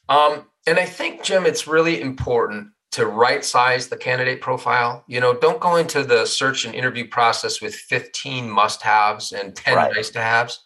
Um, 0.10 0.46
and 0.68 0.80
I 0.80 0.86
think, 0.86 1.24
Jim, 1.24 1.46
it's 1.46 1.68
really 1.68 2.02
important 2.02 2.70
to 2.94 3.08
right 3.08 3.44
size 3.44 3.88
the 3.88 3.98
candidate 3.98 4.42
profile. 4.42 5.04
You 5.08 5.20
know, 5.20 5.34
don't 5.34 5.60
go 5.60 5.78
into 5.78 6.04
the 6.04 6.26
search 6.26 6.66
and 6.66 6.76
interview 6.76 7.08
process 7.08 7.62
with 7.62 7.74
15 7.76 8.50
must 8.50 8.82
haves 8.82 9.32
and 9.32 9.56
10 9.56 9.76
right. 9.76 9.94
nice 9.94 10.10
to 10.12 10.22
haves. 10.22 10.64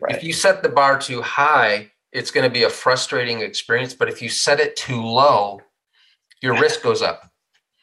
Right. 0.00 0.14
If 0.14 0.22
you 0.22 0.32
set 0.32 0.62
the 0.62 0.68
bar 0.68 0.98
too 0.98 1.22
high, 1.22 1.90
it's 2.12 2.30
going 2.30 2.44
to 2.44 2.52
be 2.52 2.64
a 2.64 2.70
frustrating 2.70 3.40
experience. 3.40 3.94
But 3.94 4.08
if 4.08 4.20
you 4.20 4.28
set 4.28 4.60
it 4.60 4.76
too 4.76 5.02
low, 5.02 5.60
your 6.42 6.60
risk 6.60 6.82
goes 6.82 7.00
up. 7.00 7.30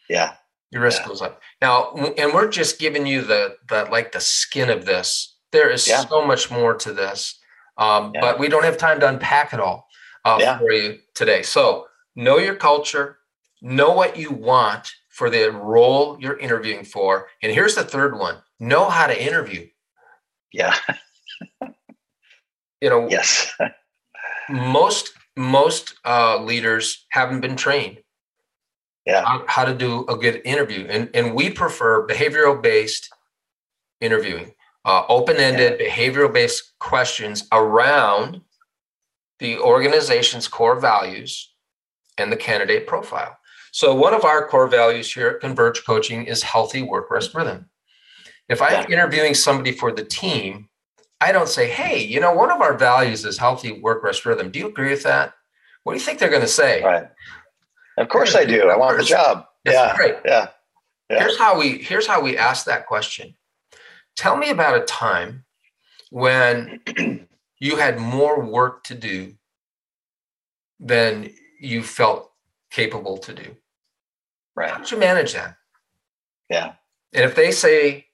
Yeah. 0.09 0.33
Your 0.71 0.83
risk 0.83 1.01
yeah. 1.01 1.07
goes 1.07 1.21
up. 1.21 1.41
Now, 1.61 1.93
and 2.17 2.33
we're 2.33 2.49
just 2.49 2.79
giving 2.79 3.05
you 3.05 3.21
the 3.21 3.55
the 3.67 3.85
like 3.91 4.11
the 4.11 4.21
skin 4.21 4.69
of 4.69 4.85
this 4.85 5.37
There 5.51 5.69
is 5.69 5.87
Yeah. 5.87 6.05
so 6.05 6.25
much 6.25 6.49
more 6.51 6.75
to 6.75 6.93
this, 6.93 7.39
um, 7.81 8.11
Yeah. 8.13 8.21
but 8.21 8.39
we 8.39 8.47
don't 8.47 8.63
have 8.63 8.77
time 8.77 8.99
to 9.01 9.07
unpack 9.09 9.53
it 9.53 9.59
all 9.59 9.87
uh, 10.25 10.37
Yeah. 10.39 10.57
for 10.59 10.71
you 10.71 10.99
today. 11.15 11.41
So 11.41 11.87
know 12.15 12.37
your 12.37 12.55
culture, 12.55 13.17
know 13.61 13.91
what 13.91 14.15
you 14.17 14.31
want 14.31 14.91
for 15.09 15.29
the 15.29 15.51
role 15.51 16.17
you're 16.21 16.37
interviewing 16.39 16.85
for, 16.85 17.27
and 17.43 17.51
here's 17.51 17.75
the 17.75 17.83
third 17.83 18.17
one: 18.17 18.37
know 18.59 18.89
how 18.89 19.07
to 19.07 19.17
interview. 19.29 19.67
Yeah. 20.53 20.75
You 22.81 22.89
know, 22.89 23.07
Yes. 23.09 23.51
most 24.49 25.13
most 25.37 25.95
uh, 26.05 26.37
leaders 26.43 27.05
haven't 27.11 27.41
been 27.41 27.55
trained 27.55 27.97
Yeah. 29.05 29.23
on 29.23 29.43
how 29.47 29.65
to 29.65 29.73
do 29.73 30.05
a 30.07 30.15
good 30.17 30.41
interview, 30.45 30.85
and 30.89 31.09
and 31.13 31.35
we 31.35 31.49
prefer 31.51 32.07
behavioral 32.07 32.61
based 32.61 33.09
interviewing, 34.01 34.53
uh, 34.85 35.03
open 35.09 35.37
ended 35.37 35.79
behavioral 35.79 36.31
based 36.33 36.73
questions 36.79 37.47
around 37.51 38.41
the 39.39 39.57
organization's 39.59 40.47
core 40.47 40.79
values 40.79 41.53
and 42.17 42.31
the 42.31 42.37
candidate 42.37 42.87
profile. 42.87 43.37
So 43.71 43.95
one 43.95 44.13
of 44.13 44.25
our 44.25 44.47
core 44.47 44.67
values 44.67 45.11
here 45.13 45.29
at 45.29 45.39
Converge 45.39 45.85
Coaching 45.85 46.25
is 46.25 46.43
healthy 46.43 46.81
work 46.81 47.09
rest 47.09 47.33
rhythm. 47.33 47.69
If 48.49 48.61
I'm 48.61 48.91
interviewing 48.91 49.33
somebody 49.33 49.71
for 49.71 49.91
the 49.93 50.03
team, 50.03 50.67
I 51.21 51.31
don't 51.31 51.47
say, 51.47 51.69
hey, 51.69 52.03
you 52.03 52.19
know, 52.19 52.33
one 52.33 52.51
of 52.51 52.59
our 52.61 52.77
values 52.77 53.23
is 53.23 53.37
healthy 53.37 53.71
work 53.71 54.03
rest 54.03 54.25
rhythm. 54.25 54.51
Do 54.51 54.59
you 54.59 54.67
agree 54.67 54.89
with 54.89 55.03
that? 55.03 55.33
What 55.83 55.93
do 55.93 55.99
you 55.99 56.05
think 56.05 56.19
they're 56.19 56.29
going 56.29 56.41
to 56.41 56.47
say? 56.47 56.83
Right. 56.83 57.07
Of 57.97 58.09
course 58.09 58.35
I 58.35 58.43
do. 58.45 58.69
I 58.69 58.75
want 58.75 58.97
the 58.97 59.03
job. 59.03 59.45
That's 59.63 59.75
Yeah. 59.75 59.95
great. 59.95 60.15
Yeah. 60.25 60.49
Yeah. 61.09 61.19
Here's 61.19 61.37
how 61.37 61.57
we 61.57 61.77
here's 61.77 62.07
how 62.07 62.21
we 62.21 62.37
ask 62.37 62.65
that 62.65 62.87
question. 62.87 63.35
Tell 64.21 64.37
me 64.37 64.51
about 64.51 64.79
a 64.79 64.85
time 64.85 65.45
when 66.11 66.79
you 67.59 67.77
had 67.77 67.97
more 67.97 68.39
work 68.39 68.83
to 68.83 68.93
do 68.93 69.33
than 70.79 71.31
you 71.59 71.81
felt 71.81 72.31
capable 72.69 73.17
to 73.17 73.33
do. 73.33 73.55
Right. 74.55 74.69
How 74.69 74.77
did 74.77 74.91
you 74.91 74.99
manage 74.99 75.33
that? 75.33 75.55
Yeah. 76.51 76.73
And 77.13 77.25
if 77.25 77.33
they 77.33 77.51
say, 77.51 78.05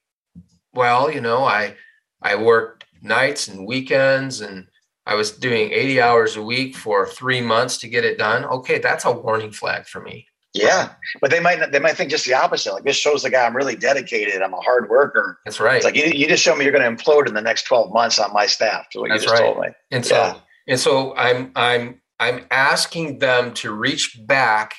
well, 0.73 1.11
you 1.11 1.19
know, 1.19 1.43
I 1.43 1.75
I 2.21 2.35
worked 2.35 2.85
nights 3.01 3.49
and 3.49 3.67
weekends 3.67 4.39
and 4.39 4.67
I 5.05 5.15
was 5.15 5.31
doing 5.31 5.73
80 5.73 5.99
hours 5.99 6.37
a 6.37 6.41
week 6.41 6.77
for 6.77 7.05
three 7.05 7.41
months 7.41 7.79
to 7.79 7.89
get 7.89 8.05
it 8.05 8.17
done. 8.17 8.45
Okay, 8.45 8.79
that's 8.79 9.03
a 9.03 9.11
warning 9.11 9.51
flag 9.51 9.85
for 9.87 9.99
me. 9.99 10.27
Yeah. 10.63 10.89
But 11.21 11.31
they 11.31 11.39
might 11.39 11.59
not, 11.59 11.71
they 11.71 11.79
might 11.79 11.95
think 11.95 12.09
just 12.11 12.25
the 12.25 12.33
opposite. 12.33 12.73
Like 12.73 12.83
this 12.83 12.95
shows 12.95 13.23
the 13.23 13.29
guy 13.29 13.45
I'm 13.45 13.55
really 13.55 13.75
dedicated. 13.75 14.41
I'm 14.41 14.53
a 14.53 14.61
hard 14.61 14.89
worker. 14.89 15.39
That's 15.45 15.59
right. 15.59 15.75
It's 15.77 15.85
like 15.85 15.95
you, 15.95 16.05
you 16.05 16.27
just 16.27 16.43
show 16.43 16.55
me 16.55 16.63
you're 16.65 16.73
going 16.77 16.97
to 16.97 17.03
implode 17.03 17.27
in 17.27 17.33
the 17.33 17.41
next 17.41 17.63
12 17.63 17.91
months 17.93 18.19
on 18.19 18.31
my 18.33 18.45
staff. 18.45 18.87
Is 18.93 18.99
what 19.01 19.09
That's 19.09 19.23
you 19.23 19.29
just 19.29 19.41
right. 19.41 19.45
told 19.53 19.59
me. 19.65 19.67
And 19.91 20.05
so 20.05 20.15
Yeah. 20.15 20.37
and 20.67 20.79
so 20.79 21.15
I'm 21.15 21.51
I'm 21.55 22.01
I'm 22.19 22.45
asking 22.51 23.19
them 23.19 23.53
to 23.55 23.71
reach 23.71 24.17
back 24.25 24.73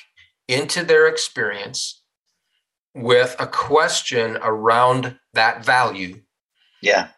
into 0.47 0.83
their 0.83 1.07
experience 1.07 2.01
with 2.95 3.35
a 3.39 3.47
question 3.47 4.37
around 4.41 5.17
that 5.33 5.63
value 5.63 6.21
Yeah. 6.81 7.09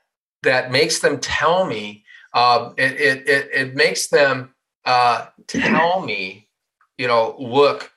that 0.44 0.70
makes 0.72 1.00
them 1.00 1.20
tell 1.20 1.66
me 1.66 2.04
uh, 2.34 2.72
it, 2.78 2.94
it, 2.94 3.28
it, 3.28 3.50
it 3.54 3.76
makes 3.76 4.08
them 4.08 4.54
uh, 4.86 5.26
tell 5.48 6.02
me 6.02 6.48
you 6.98 7.08
know 7.08 7.36
look 7.40 7.92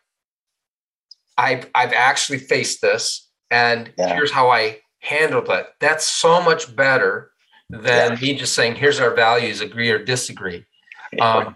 I've, 1.37 1.69
I've 1.75 1.93
actually 1.93 2.38
faced 2.38 2.81
this 2.81 3.29
and 3.50 3.93
Yeah. 3.99 4.14
here's 4.14 4.31
how 4.31 4.50
i 4.50 4.79
handled 5.00 5.49
it 5.50 5.67
that's 5.81 6.09
so 6.09 6.41
much 6.43 6.75
better 6.75 7.31
than 7.71 8.12
Yeah. 8.12 8.19
me 8.21 8.35
just 8.35 8.55
saying 8.55 8.76
here's 8.76 9.00
our 9.00 9.14
values 9.14 9.61
agree 9.61 9.91
or 9.91 9.99
disagree 9.99 10.64
Um, 11.21 11.55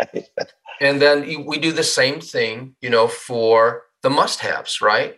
and 0.80 1.02
then 1.02 1.44
we 1.44 1.58
do 1.58 1.72
the 1.72 1.82
same 1.82 2.20
thing 2.20 2.76
you 2.80 2.90
know 2.90 3.08
for 3.08 3.84
the 4.02 4.10
must-haves 4.10 4.80
right 4.80 5.16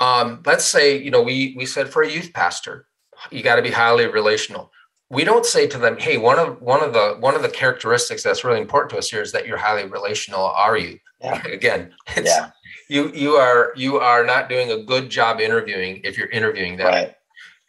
um, 0.00 0.42
let's 0.44 0.64
say 0.64 0.96
you 0.98 1.10
know 1.10 1.22
we 1.22 1.54
we 1.56 1.66
said 1.66 1.88
for 1.88 2.02
a 2.02 2.10
youth 2.10 2.32
pastor 2.32 2.86
you 3.30 3.42
got 3.42 3.56
to 3.56 3.62
be 3.62 3.70
highly 3.70 4.06
relational 4.06 4.72
we 5.08 5.22
don't 5.22 5.46
say 5.46 5.66
to 5.68 5.78
them 5.78 5.96
hey 5.98 6.16
one 6.16 6.38
of 6.38 6.60
one 6.60 6.82
of 6.82 6.92
the 6.92 7.16
one 7.20 7.34
of 7.36 7.42
the 7.42 7.48
characteristics 7.48 8.22
that's 8.22 8.42
really 8.44 8.60
important 8.60 8.90
to 8.90 8.98
us 8.98 9.08
here 9.10 9.22
is 9.22 9.32
that 9.32 9.46
you're 9.46 9.56
highly 9.58 9.84
relational 9.88 10.46
are 10.46 10.76
you 10.76 10.98
Yeah. 11.20 11.46
again 11.60 11.92
it's, 12.16 12.28
yeah. 12.28 12.50
You 12.88 13.10
you 13.12 13.32
are 13.34 13.72
you 13.76 13.98
are 13.98 14.24
not 14.24 14.48
doing 14.48 14.70
a 14.70 14.82
good 14.82 15.10
job 15.10 15.40
interviewing 15.40 16.00
if 16.04 16.16
you're 16.16 16.28
interviewing 16.30 16.76
them 16.76 16.86
Right. 16.86 17.14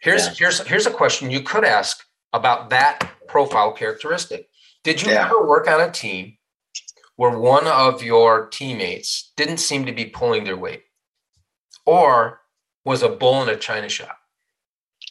Here's 0.00 0.26
Yeah. 0.26 0.34
here's 0.38 0.58
here's 0.66 0.86
a 0.86 0.90
question 0.92 1.30
you 1.30 1.40
could 1.42 1.64
ask 1.64 2.04
about 2.32 2.70
that 2.70 3.10
profile 3.26 3.72
characteristic. 3.72 4.48
Did 4.84 5.02
you 5.02 5.10
Yeah. 5.12 5.24
ever 5.26 5.44
work 5.46 5.66
on 5.68 5.80
a 5.80 5.90
team 5.90 6.38
where 7.16 7.36
one 7.36 7.66
of 7.66 8.02
your 8.02 8.46
teammates 8.46 9.32
didn't 9.36 9.58
seem 9.58 9.86
to 9.86 9.92
be 9.92 10.04
pulling 10.06 10.44
their 10.44 10.56
weight, 10.56 10.84
or 11.84 12.40
was 12.84 13.02
a 13.02 13.08
bull 13.08 13.42
in 13.42 13.48
a 13.48 13.56
china 13.56 13.88
shop? 13.88 14.18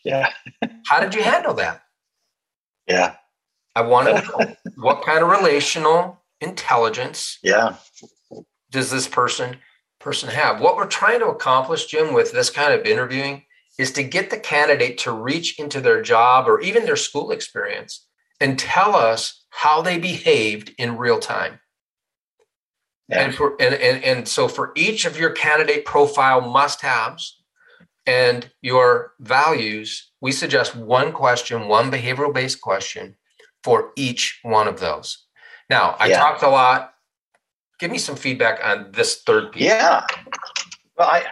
Yeah. 0.03 0.31
How 0.87 0.99
did 1.01 1.13
you 1.13 1.21
handle 1.23 1.53
that? 1.55 1.81
Yeah. 2.87 3.15
I 3.75 3.81
want 3.81 4.07
to 4.07 4.13
know 4.23 4.55
what 4.77 5.03
kind 5.03 5.21
of 5.21 5.29
relational 5.29 6.23
intelligence 6.39 7.39
Yeah. 7.43 7.75
does 8.71 8.89
this 8.89 9.07
person 9.07 9.59
person 9.99 10.29
have? 10.29 10.61
What 10.61 10.75
we're 10.75 10.87
trying 10.87 11.19
to 11.19 11.27
accomplish, 11.27 11.87
Jim, 11.87 12.13
with 12.13 12.31
this 12.31 12.49
kind 12.49 12.73
of 12.73 12.85
interviewing 12.85 13.43
is 13.77 13.91
to 13.93 14.03
get 14.03 14.29
the 14.29 14.39
candidate 14.39 14.97
to 14.99 15.11
reach 15.11 15.59
into 15.59 15.81
their 15.81 16.01
job 16.01 16.47
or 16.47 16.59
even 16.61 16.85
their 16.85 16.95
school 16.95 17.31
experience 17.31 18.05
and 18.39 18.57
tell 18.57 18.95
us 18.95 19.45
how 19.49 19.81
they 19.81 19.97
behaved 19.97 20.73
in 20.77 20.97
real 20.97 21.19
time. 21.19 21.59
Yeah. 23.09 23.21
And 23.21 23.35
for 23.35 23.55
and, 23.59 23.73
and 23.75 24.03
and 24.03 24.27
so 24.27 24.47
for 24.47 24.73
each 24.75 25.05
of 25.05 25.17
your 25.17 25.29
candidate 25.29 25.85
profile 25.85 26.41
must-haves 26.41 27.41
and 28.05 28.49
your 28.61 29.13
values, 29.19 30.11
we 30.19 30.31
suggest 30.31 30.75
one 30.75 31.13
question, 31.13 31.67
one 31.67 31.89
behavioral 31.89 32.33
based 32.33 32.59
question 32.59 33.15
for 33.63 33.91
each 33.95 34.39
one 34.43 34.67
of 34.67 34.79
those. 34.79 35.25
Now, 35.69 35.95
I 35.99 36.07
Yeah. 36.07 36.19
talked 36.19 36.43
a 36.43 36.49
lot. 36.49 36.93
Give 37.79 37.91
me 37.91 37.98
some 37.98 38.15
feedback 38.15 38.60
on 38.63 38.91
this 38.91 39.22
third 39.22 39.51
piece. 39.51 39.63
Yeah. 39.63 40.05
Well, 40.98 41.07
I. 41.10 41.25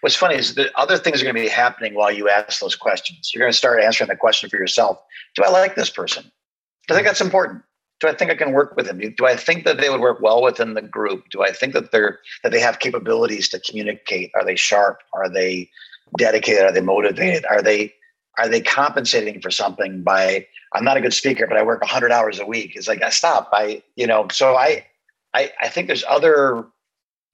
What's 0.00 0.16
funny 0.16 0.36
is 0.36 0.54
that 0.54 0.72
other 0.76 0.96
things 0.96 1.20
are 1.20 1.24
going 1.24 1.36
to 1.36 1.42
be 1.42 1.48
happening 1.48 1.94
while 1.94 2.10
you 2.10 2.28
ask 2.30 2.60
those 2.60 2.74
questions. 2.74 3.32
You're 3.34 3.42
going 3.42 3.52
to 3.52 3.56
start 3.56 3.82
answering 3.82 4.08
the 4.08 4.16
question 4.16 4.48
for 4.48 4.56
yourself. 4.56 4.98
Do 5.34 5.42
I 5.44 5.50
like 5.50 5.74
this 5.74 5.90
person? 5.90 6.24
Do 6.88 6.94
I 6.94 6.96
think 6.96 7.06
that's 7.06 7.20
important? 7.20 7.62
Do 8.00 8.08
I 8.08 8.14
think 8.14 8.30
I 8.30 8.34
can 8.34 8.52
work 8.52 8.74
with 8.76 8.86
them? 8.86 8.98
Do 8.98 9.26
I 9.26 9.36
think 9.36 9.64
that 9.66 9.78
they 9.78 9.90
would 9.90 10.00
work 10.00 10.20
well 10.20 10.42
within 10.42 10.72
the 10.72 10.80
group? 10.80 11.24
Do 11.30 11.42
I 11.42 11.52
think 11.52 11.74
that 11.74 11.92
they're 11.92 12.18
that 12.42 12.50
they 12.50 12.60
have 12.60 12.78
capabilities 12.78 13.48
to 13.50 13.60
communicate? 13.60 14.30
Are 14.34 14.44
they 14.44 14.56
sharp? 14.56 15.02
Are 15.12 15.28
they 15.28 15.68
dedicated? 16.16 16.62
Are 16.62 16.72
they 16.72 16.80
motivated? 16.80 17.44
Are 17.44 17.60
they 17.60 17.92
are 18.38 18.48
they 18.48 18.62
compensating 18.62 19.42
for 19.42 19.50
something 19.50 20.02
by 20.02 20.46
I'm 20.74 20.84
not 20.84 20.96
a 20.96 21.02
good 21.02 21.12
speaker, 21.12 21.46
but 21.46 21.58
I 21.58 21.62
work 21.62 21.82
100 21.82 22.10
hours 22.10 22.38
a 22.38 22.46
week? 22.46 22.74
It's 22.74 22.88
like 22.88 23.02
I 23.02 23.10
stop. 23.10 23.50
I 23.52 23.82
you 23.96 24.06
know 24.06 24.28
so 24.32 24.56
I 24.56 24.86
I, 25.34 25.50
I 25.60 25.68
think 25.68 25.86
there's 25.86 26.04
other 26.08 26.66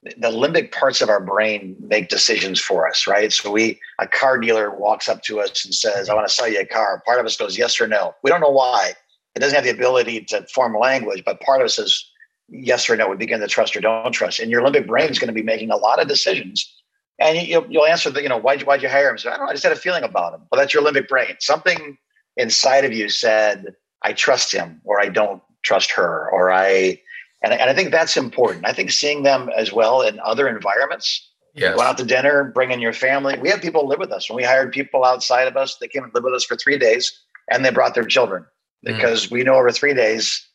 the 0.02 0.28
limbic 0.28 0.72
parts 0.72 1.00
of 1.00 1.08
our 1.08 1.20
brain 1.20 1.76
make 1.80 2.08
decisions 2.08 2.60
for 2.60 2.88
us, 2.88 3.06
right? 3.06 3.32
So 3.32 3.50
we 3.50 3.80
a 3.98 4.06
car 4.06 4.38
dealer 4.38 4.70
walks 4.70 5.08
up 5.08 5.22
to 5.22 5.40
us 5.40 5.64
and 5.64 5.74
says, 5.74 6.08
I 6.08 6.14
want 6.14 6.28
to 6.28 6.32
sell 6.32 6.48
you 6.48 6.60
a 6.60 6.66
car. 6.66 7.02
Part 7.04 7.18
of 7.18 7.26
us 7.26 7.36
goes 7.36 7.58
yes 7.58 7.80
or 7.80 7.88
no. 7.88 8.14
We 8.22 8.30
don't 8.30 8.40
know 8.40 8.50
why. 8.50 8.92
It 9.34 9.40
doesn't 9.40 9.54
have 9.54 9.64
the 9.64 9.70
ability 9.70 10.22
to 10.26 10.46
form 10.46 10.76
language, 10.76 11.22
but 11.24 11.40
part 11.40 11.60
of 11.60 11.66
us 11.66 11.76
says 11.76 12.04
yes 12.48 12.88
or 12.88 12.96
no. 12.96 13.08
We 13.08 13.16
begin 13.16 13.40
to 13.40 13.48
trust 13.48 13.76
or 13.76 13.80
don't 13.80 14.12
trust. 14.12 14.38
And 14.38 14.50
your 14.50 14.62
limbic 14.62 14.86
brain 14.86 15.10
is 15.10 15.18
going 15.18 15.28
to 15.28 15.34
be 15.34 15.42
making 15.42 15.70
a 15.70 15.76
lot 15.76 16.00
of 16.00 16.08
decisions. 16.08 16.72
And 17.18 17.46
you, 17.46 17.60
will 17.60 17.70
you'll 17.70 17.86
answer 17.86 18.10
the, 18.10 18.22
you 18.22 18.28
know, 18.28 18.38
why'd 18.38 18.60
you, 18.60 18.66
why'd 18.66 18.82
you 18.82 18.88
hire 18.88 19.10
him? 19.10 19.18
So 19.18 19.30
I 19.30 19.36
don't 19.36 19.46
know. 19.46 19.50
I 19.50 19.54
just 19.54 19.64
had 19.64 19.72
a 19.72 19.76
feeling 19.76 20.04
about 20.04 20.34
him. 20.34 20.42
Well, 20.50 20.60
that's 20.60 20.72
your 20.72 20.84
limbic 20.84 21.08
brain. 21.08 21.36
Something 21.40 21.98
inside 22.36 22.84
of 22.84 22.92
you 22.92 23.08
said, 23.08 23.74
I 24.02 24.12
trust 24.12 24.52
him 24.52 24.80
or 24.84 25.00
I 25.00 25.08
don't 25.08 25.42
trust 25.64 25.90
her 25.92 26.30
or 26.30 26.52
I, 26.52 27.00
and, 27.52 27.60
and 27.60 27.70
I 27.70 27.74
think 27.74 27.90
that's 27.90 28.16
important. 28.16 28.66
I 28.66 28.72
think 28.72 28.90
seeing 28.90 29.22
them 29.22 29.48
as 29.56 29.72
well 29.72 30.02
in 30.02 30.18
other 30.20 30.48
environments, 30.48 31.28
Yes. 31.54 31.74
going 31.74 31.86
out 31.88 31.96
to 31.98 32.04
dinner, 32.04 32.44
bringing 32.54 32.80
your 32.80 32.92
family. 32.92 33.38
We 33.38 33.48
had 33.48 33.62
people 33.62 33.86
live 33.88 33.98
with 33.98 34.12
us. 34.12 34.28
When 34.28 34.36
we 34.36 34.42
hired 34.42 34.72
people 34.72 35.04
outside 35.04 35.48
of 35.48 35.56
us, 35.56 35.76
they 35.80 35.88
came 35.88 36.04
and 36.04 36.12
lived 36.12 36.24
with 36.24 36.34
us 36.34 36.44
for 36.44 36.54
three 36.56 36.76
days 36.78 37.18
and 37.50 37.64
they 37.64 37.70
brought 37.70 37.94
their 37.94 38.04
children 38.04 38.44
Mm. 38.84 38.94
because 38.94 39.30
we 39.30 39.42
know 39.42 39.54
over 39.54 39.70
three 39.72 39.94
days, 39.94 40.46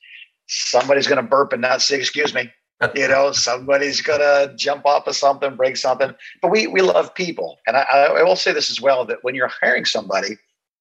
somebody's 0.48 1.08
going 1.08 1.18
to 1.22 1.28
burp 1.28 1.54
and 1.54 1.62
not 1.62 1.82
say, 1.82 1.98
excuse 1.98 2.34
me. 2.34 2.52
You 2.96 3.08
know, 3.08 3.32
somebody's 3.32 4.02
going 4.02 4.22
to 4.22 4.54
jump 4.58 4.88
off 4.88 5.06
of 5.06 5.16
something, 5.16 5.56
break 5.56 5.78
something. 5.78 6.16
But 6.42 6.50
we, 6.50 6.66
we 6.66 6.82
love 6.82 7.14
people. 7.14 7.60
And 7.68 7.78
I, 7.78 7.82
I 7.82 8.24
will 8.24 8.36
say 8.36 8.54
this 8.54 8.72
as 8.72 8.82
well 8.82 9.06
that 9.06 9.20
when 9.24 9.36
you're 9.36 9.52
hiring 9.62 9.86
somebody, 9.86 10.38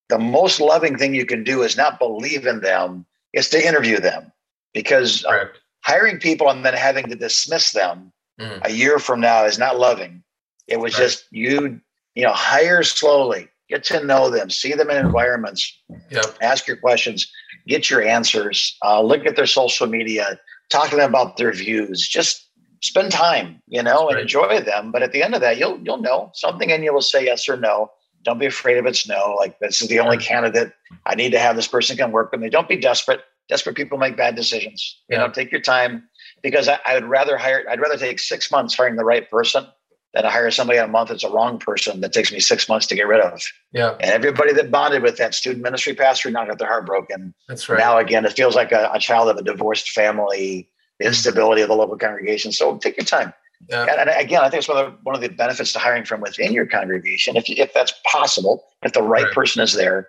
the 0.08 0.18
most 0.18 0.60
loving 0.60 0.96
thing 0.96 1.14
you 1.14 1.26
can 1.26 1.44
do 1.44 1.62
is 1.62 1.76
not 1.76 1.98
believe 1.98 2.46
in 2.46 2.60
them, 2.60 3.04
is 3.34 3.50
to 3.50 3.66
interview 3.66 4.00
them 4.00 4.32
because 4.72 5.26
uh. 5.26 5.44
Hiring 5.82 6.18
people 6.18 6.48
and 6.50 6.64
then 6.64 6.74
having 6.74 7.08
to 7.08 7.14
dismiss 7.14 7.72
them 7.72 8.12
Mm. 8.40 8.60
a 8.64 8.70
year 8.72 8.98
from 8.98 9.20
now 9.20 9.44
is 9.44 9.58
not 9.58 9.78
loving. 9.78 10.22
It 10.66 10.78
was 10.80 10.94
Right. 10.94 11.02
just 11.04 11.26
you, 11.30 11.78
you 12.14 12.22
know, 12.24 12.32
hire 12.32 12.82
slowly, 12.82 13.48
get 13.68 13.84
to 13.84 14.02
know 14.02 14.30
them, 14.30 14.48
see 14.50 14.72
them 14.72 14.88
in 14.90 14.96
environments, 14.96 15.78
Yep. 16.10 16.36
ask 16.40 16.66
your 16.66 16.76
questions, 16.78 17.30
get 17.68 17.90
your 17.90 18.02
answers, 18.02 18.76
uh, 18.82 19.02
look 19.02 19.26
at 19.26 19.36
their 19.36 19.46
social 19.46 19.86
media, 19.86 20.40
talk 20.70 20.88
to 20.90 20.96
them 20.96 21.10
about 21.10 21.36
their 21.36 21.52
views. 21.52 22.08
Just 22.08 22.46
spend 22.82 23.12
time, 23.12 23.60
you 23.68 23.82
know, 23.82 24.08
and 24.08 24.18
enjoy 24.18 24.58
them. 24.60 24.90
But 24.90 25.02
at 25.02 25.12
the 25.12 25.22
end 25.22 25.34
of 25.34 25.42
that, 25.42 25.58
you'll 25.58 25.78
you'll 25.84 25.98
know 26.00 26.30
something, 26.32 26.72
and 26.72 26.82
you 26.82 26.94
will 26.94 27.02
say 27.02 27.24
yes 27.26 27.46
or 27.48 27.56
no. 27.58 27.90
Don't 28.22 28.38
be 28.38 28.46
afraid 28.46 28.78
of 28.78 28.86
it's 28.86 29.06
no. 29.08 29.34
Like 29.38 29.58
this 29.58 29.82
is 29.82 29.88
the 29.88 30.00
only 30.00 30.16
candidate. 30.18 30.72
I 31.04 31.14
need 31.14 31.32
to 31.32 31.38
have 31.38 31.56
this 31.56 31.66
person 31.68 31.96
come 31.98 32.10
work 32.12 32.32
with 32.32 32.40
me. 32.40 32.48
Don't 32.48 32.68
be 32.68 32.76
desperate. 32.76 33.20
Desperate 33.50 33.74
people 33.76 33.98
make 33.98 34.16
bad 34.16 34.36
decisions. 34.36 34.96
You 35.08 35.16
Yeah. 35.16 35.26
know, 35.26 35.32
take 35.32 35.50
your 35.50 35.60
time 35.60 36.08
because 36.42 36.68
I, 36.68 36.78
I 36.86 36.94
would 36.94 37.04
rather 37.04 37.36
hire. 37.36 37.64
I'd 37.68 37.80
rather 37.80 37.98
take 37.98 38.18
six 38.20 38.50
months 38.50 38.74
hiring 38.76 38.94
the 38.96 39.04
right 39.04 39.28
person 39.28 39.66
than 40.14 40.22
to 40.22 40.30
hire 40.30 40.50
somebody 40.52 40.78
in 40.78 40.84
a 40.84 40.88
month 40.88 41.08
that's 41.08 41.24
a 41.24 41.30
wrong 41.30 41.58
person 41.58 42.00
that 42.00 42.12
takes 42.12 42.32
me 42.32 42.38
six 42.40 42.68
months 42.68 42.86
to 42.86 42.94
get 42.94 43.06
rid 43.08 43.20
of. 43.20 43.42
Yeah. 43.72 43.96
And 44.00 44.10
everybody 44.12 44.52
that 44.54 44.70
bonded 44.70 45.02
with 45.02 45.16
that 45.18 45.34
student 45.34 45.62
ministry 45.62 45.94
pastor 45.94 46.30
now 46.30 46.44
got 46.46 46.58
their 46.58 46.68
heart 46.68 46.86
broken. 46.86 47.34
That's 47.48 47.68
right. 47.68 47.78
Now 47.78 47.98
again, 47.98 48.24
it 48.24 48.32
feels 48.32 48.54
like 48.54 48.70
a, 48.72 48.88
a 48.94 48.98
child 49.00 49.28
of 49.28 49.36
a 49.36 49.42
divorced 49.42 49.90
family, 49.90 50.68
the 51.00 51.06
instability 51.06 51.62
of 51.62 51.68
the 51.68 51.74
local 51.76 51.96
congregation. 51.98 52.52
So 52.52 52.76
take 52.78 52.96
your 52.96 53.04
time. 53.04 53.32
Yeah. 53.68 53.82
And, 53.82 54.08
and 54.08 54.10
again, 54.10 54.42
I 54.42 54.48
think 54.48 54.58
it's 54.60 54.68
one 54.68 54.78
of 54.84 54.92
the, 54.92 54.98
one 55.02 55.14
of 55.16 55.20
the 55.20 55.28
benefits 55.28 55.72
to 55.74 55.78
hiring 55.80 56.04
from 56.04 56.20
within 56.20 56.52
your 56.52 56.66
congregation, 56.66 57.36
if 57.36 57.44
if 57.50 57.74
that's 57.74 57.92
possible, 58.10 58.64
if 58.84 58.92
the 58.92 59.02
right, 59.02 59.24
Right. 59.24 59.32
person 59.32 59.60
is 59.62 59.74
there, 59.74 60.08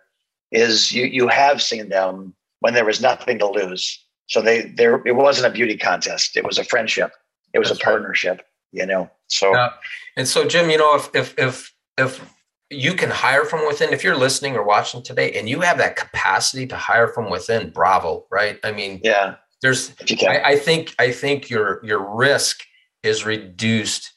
is 0.51 0.91
you 0.93 1.05
you 1.05 1.27
have 1.27 1.61
seen 1.61 1.89
them 1.89 2.33
when 2.61 2.73
there 2.73 2.85
was 2.85 3.01
nothing 3.01 3.37
to 3.39 3.47
lose. 3.47 4.03
So 4.27 4.41
they 4.41 4.61
there 4.61 5.05
it 5.05 5.15
wasn't 5.15 5.47
a 5.47 5.55
beauty 5.55 5.77
contest; 5.77 6.37
it 6.37 6.45
was 6.45 6.57
a 6.57 6.63
friendship, 6.63 7.11
it 7.53 7.59
was 7.59 7.67
That's 7.67 7.81
a 7.81 7.83
right. 7.83 7.91
partnership. 7.91 8.41
You 8.71 8.85
know, 8.85 9.11
so 9.27 9.53
Yeah. 9.53 9.73
And 10.15 10.25
so, 10.27 10.47
Jim, 10.47 10.69
you 10.69 10.77
know, 10.77 10.95
if 10.95 11.13
if 11.13 11.37
if 11.37 11.75
if 11.97 12.33
you 12.69 12.93
can 12.93 13.09
hire 13.09 13.43
from 13.43 13.67
within, 13.67 13.91
if 13.91 14.01
you're 14.01 14.15
listening 14.15 14.55
or 14.55 14.63
watching 14.63 15.03
today, 15.03 15.33
and 15.33 15.49
you 15.49 15.59
have 15.59 15.77
that 15.79 15.97
capacity 15.97 16.65
to 16.67 16.77
hire 16.77 17.09
from 17.09 17.29
within, 17.29 17.69
bravo, 17.71 18.25
right? 18.31 18.57
I 18.63 18.71
mean, 18.71 19.01
yeah, 19.03 19.35
there's 19.61 19.89
if 19.99 20.09
you 20.09 20.15
can, 20.15 20.29
I, 20.29 20.51
I 20.51 20.55
think 20.55 20.95
I 20.97 21.11
think 21.11 21.49
your 21.49 21.83
your 21.83 22.15
risk 22.15 22.61
is 23.03 23.25
reduced 23.25 24.13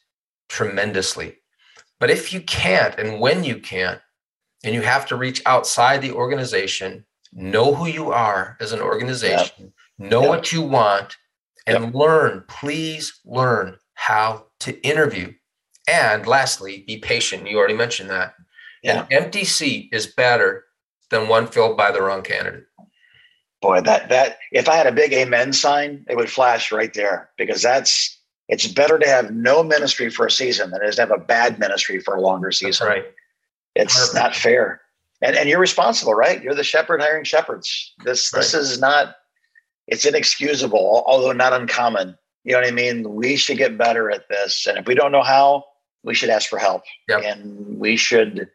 tremendously. 0.49 1.37
But 1.99 2.11
if 2.11 2.33
you 2.33 2.41
can't, 2.41 2.97
and 2.99 3.19
when 3.19 3.43
you 3.43 3.59
can't, 3.59 4.01
and 4.63 4.75
you 4.75 4.83
have 4.83 5.07
to 5.07 5.17
reach 5.17 5.43
outside 5.47 6.03
the 6.03 6.13
organization, 6.13 7.05
know 7.35 7.75
who 7.75 7.87
you 7.87 8.13
are 8.13 8.57
as 8.61 8.73
an 8.73 8.81
organization, 8.81 9.73
know 9.99 10.21
Yep. 10.23 10.29
what 10.29 10.53
you 10.53 10.63
want, 10.63 11.17
and 11.67 11.95
learn. 11.95 12.45
Please 12.49 13.21
learn 13.25 13.77
how 13.95 14.47
to 14.61 14.81
interview. 14.87 15.33
And 15.89 16.27
lastly, 16.27 16.85
be 16.87 16.99
patient. 16.99 17.47
You 17.49 17.59
already 17.59 17.75
mentioned 17.75 18.11
that. 18.11 18.35
An 18.85 19.07
empty 19.11 19.45
seat 19.45 19.89
is 19.93 20.07
better 20.07 20.65
than 21.11 21.29
one 21.29 21.47
filled 21.47 21.77
by 21.77 21.91
the 21.91 22.03
wrong 22.03 22.23
candidate. 22.23 22.65
boy, 23.63 23.81
that 23.81 24.11
that 24.11 24.39
if 24.53 24.69
I 24.69 24.77
had 24.77 24.87
a 24.87 24.93
big 24.93 25.13
amen 25.15 25.53
sign, 25.55 26.05
it 26.09 26.17
would 26.17 26.31
flash 26.31 26.71
right 26.71 26.93
there 26.93 27.31
because 27.39 27.63
that's 27.63 28.19
it's 28.49 28.67
better 28.67 28.99
to 28.99 29.09
have 29.09 29.31
no 29.31 29.63
ministry 29.63 30.11
for 30.11 30.27
a 30.27 30.31
season 30.31 30.71
than 30.71 30.83
it 30.83 30.89
is 30.89 30.97
to 30.97 31.03
have 31.03 31.11
a 31.11 31.17
bad 31.19 31.59
ministry 31.59 31.99
for 31.99 32.15
a 32.15 32.21
longer 32.21 32.49
That's 32.49 32.59
season. 32.59 32.87
right. 32.89 33.05
It's 33.75 33.95
Perfect. 33.99 34.15
not 34.15 34.37
fair. 34.37 34.81
And 35.25 35.37
and 35.37 35.49
you're 35.49 35.59
responsible, 35.59 36.15
right? 36.15 36.43
You're 36.43 36.55
the 36.55 36.63
shepherd 36.63 37.01
hiring 37.01 37.25
shepherds. 37.25 37.93
This 38.05 38.31
this 38.31 38.53
is 38.53 38.79
not 38.79 39.17
it's 39.87 40.05
inexcusable, 40.05 41.03
although 41.07 41.33
not 41.33 41.53
uncommon. 41.53 42.17
You 42.45 42.53
know 42.53 42.61
what 42.61 42.69
I 42.69 42.73
mean? 42.73 43.15
We 43.15 43.37
should 43.37 43.57
get 43.57 43.79
better 43.79 44.11
at 44.11 44.29
this. 44.29 44.67
And 44.67 44.77
if 44.79 44.87
we 44.87 44.95
don't 44.95 45.13
know 45.13 45.23
how, 45.23 45.65
we 46.03 46.15
should 46.15 46.29
ask 46.29 46.49
for 46.51 46.59
help. 46.59 46.83
Yep. 47.09 47.23
And 47.25 47.79
we 47.79 47.97
should 47.97 48.49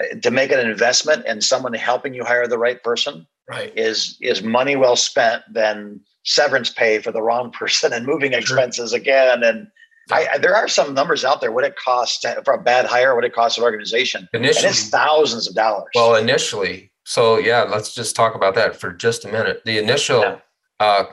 uh, 0.00 0.16
to 0.20 0.30
make 0.32 0.50
an 0.50 0.58
investment 0.68 1.24
in 1.26 1.40
someone 1.40 1.72
helping 1.74 2.12
you 2.12 2.24
hire 2.24 2.48
the 2.48 2.58
right 2.58 2.82
person 2.82 3.26
Right. 3.48 3.72
is 3.76 4.18
is 4.20 4.42
money 4.42 4.74
well 4.74 4.96
spent 4.96 5.44
than 5.52 6.00
severance 6.24 6.70
pay 6.70 6.98
for 6.98 7.12
the 7.12 7.22
wrong 7.22 7.52
person 7.60 7.92
and 7.92 8.04
moving 8.04 8.32
expenses 8.32 8.92
again. 8.92 9.44
And 9.44 9.68
I, 10.10 10.38
there 10.38 10.54
are 10.54 10.68
some 10.68 10.94
numbers 10.94 11.24
out 11.24 11.40
there 11.40 11.50
what 11.50 11.64
it 11.64 11.74
costs 11.76 12.20
to, 12.20 12.40
for 12.44 12.54
a 12.54 12.62
bad 12.62 12.86
hire, 12.86 13.14
what 13.14 13.24
it 13.24 13.34
costs 13.34 13.58
an 13.58 13.64
organization, 13.64 14.28
Initially, 14.32 14.66
and 14.66 14.74
it's 14.76 14.88
thousands 14.88 15.48
of 15.48 15.54
dollars. 15.54 15.88
Well, 15.94 16.14
initially, 16.14 16.92
so 17.04 17.38
yeah, 17.38 17.62
let's 17.62 17.94
just 17.94 18.14
talk 18.14 18.34
about 18.34 18.54
that 18.54 18.76
for 18.76 18.92
just 18.92 19.24
a 19.24 19.28
minute. 19.28 19.62
The 19.64 19.78
initial 19.78 20.20
Yeah. 20.20 20.38
uh, 20.80 21.04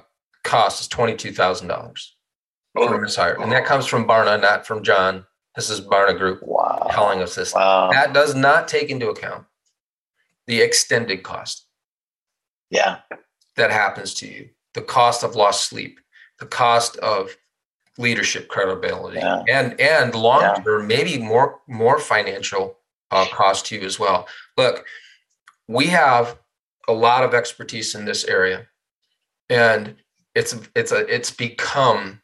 cost 0.44 0.82
is 0.82 0.88
twenty 0.88 1.16
two 1.16 1.32
thousand 1.32 1.70
dollars 1.70 2.16
for 2.76 3.00
this 3.04 3.16
hire, 3.16 3.40
and 3.42 3.52
that 3.52 3.66
comes 3.66 3.86
from 3.86 4.06
Barna, 4.08 4.40
not 4.40 4.66
from 4.68 4.84
John. 4.84 5.26
This 5.56 5.70
is 5.70 5.82
Barna 5.82 6.18
Group 6.18 6.42
wow, 6.44 6.88
telling 6.92 7.22
us 7.22 7.36
this. 7.36 7.54
wow, 7.54 7.90
That 7.92 8.14
does 8.14 8.34
not 8.36 8.68
take 8.68 8.90
into 8.90 9.10
account 9.10 9.46
the 10.48 10.62
extended 10.62 11.24
cost 11.24 11.66
yeah, 12.70 13.00
that 13.56 13.70
happens 13.72 14.14
to 14.16 14.28
you, 14.28 14.50
the 14.74 14.82
cost 14.82 15.24
of 15.24 15.36
lost 15.36 15.70
sleep, 15.70 16.00
the 16.40 16.46
cost 16.48 16.98
of 16.98 17.38
leadership 17.98 18.48
credibility, 18.48 19.20
Yeah. 19.20 19.44
and 19.48 19.80
and 19.80 20.16
long 20.16 20.42
Yeah. 20.42 20.78
maybe 20.82 21.18
more 21.20 21.62
more 21.68 22.00
financial 22.00 22.80
uh, 23.12 23.26
cost 23.26 23.68
to 23.68 23.76
you 23.76 23.82
as 23.86 24.00
well. 24.00 24.28
Look, 24.58 24.86
we 25.68 25.88
have 25.88 26.40
a 26.88 26.94
lot 26.94 27.24
of 27.24 27.34
expertise 27.34 27.94
in 27.96 28.06
this 28.06 28.24
area, 28.26 28.68
and 29.50 29.96
it's 30.36 30.56
it's 30.76 30.92
a 30.92 31.06
it's 31.14 31.32
become 31.32 32.22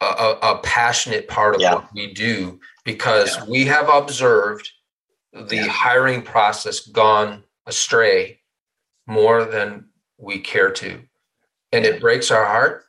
a, 0.00 0.06
a, 0.06 0.38
a 0.54 0.58
passionate 0.62 1.28
part 1.28 1.54
of 1.54 1.60
Yeah. 1.60 1.74
what 1.76 1.92
we 1.94 2.12
do 2.12 2.58
because 2.84 3.38
we 3.46 3.66
have 3.66 3.88
observed 3.88 4.68
the 5.32 5.68
hiring 5.68 6.22
process 6.22 6.80
gone 6.80 7.44
astray 7.66 8.40
more 9.06 9.44
than 9.44 9.88
we 10.18 10.40
care 10.40 10.70
to. 10.72 11.00
And 11.72 11.84
it 11.86 12.00
breaks 12.00 12.30
our 12.32 12.44
heart 12.44 12.84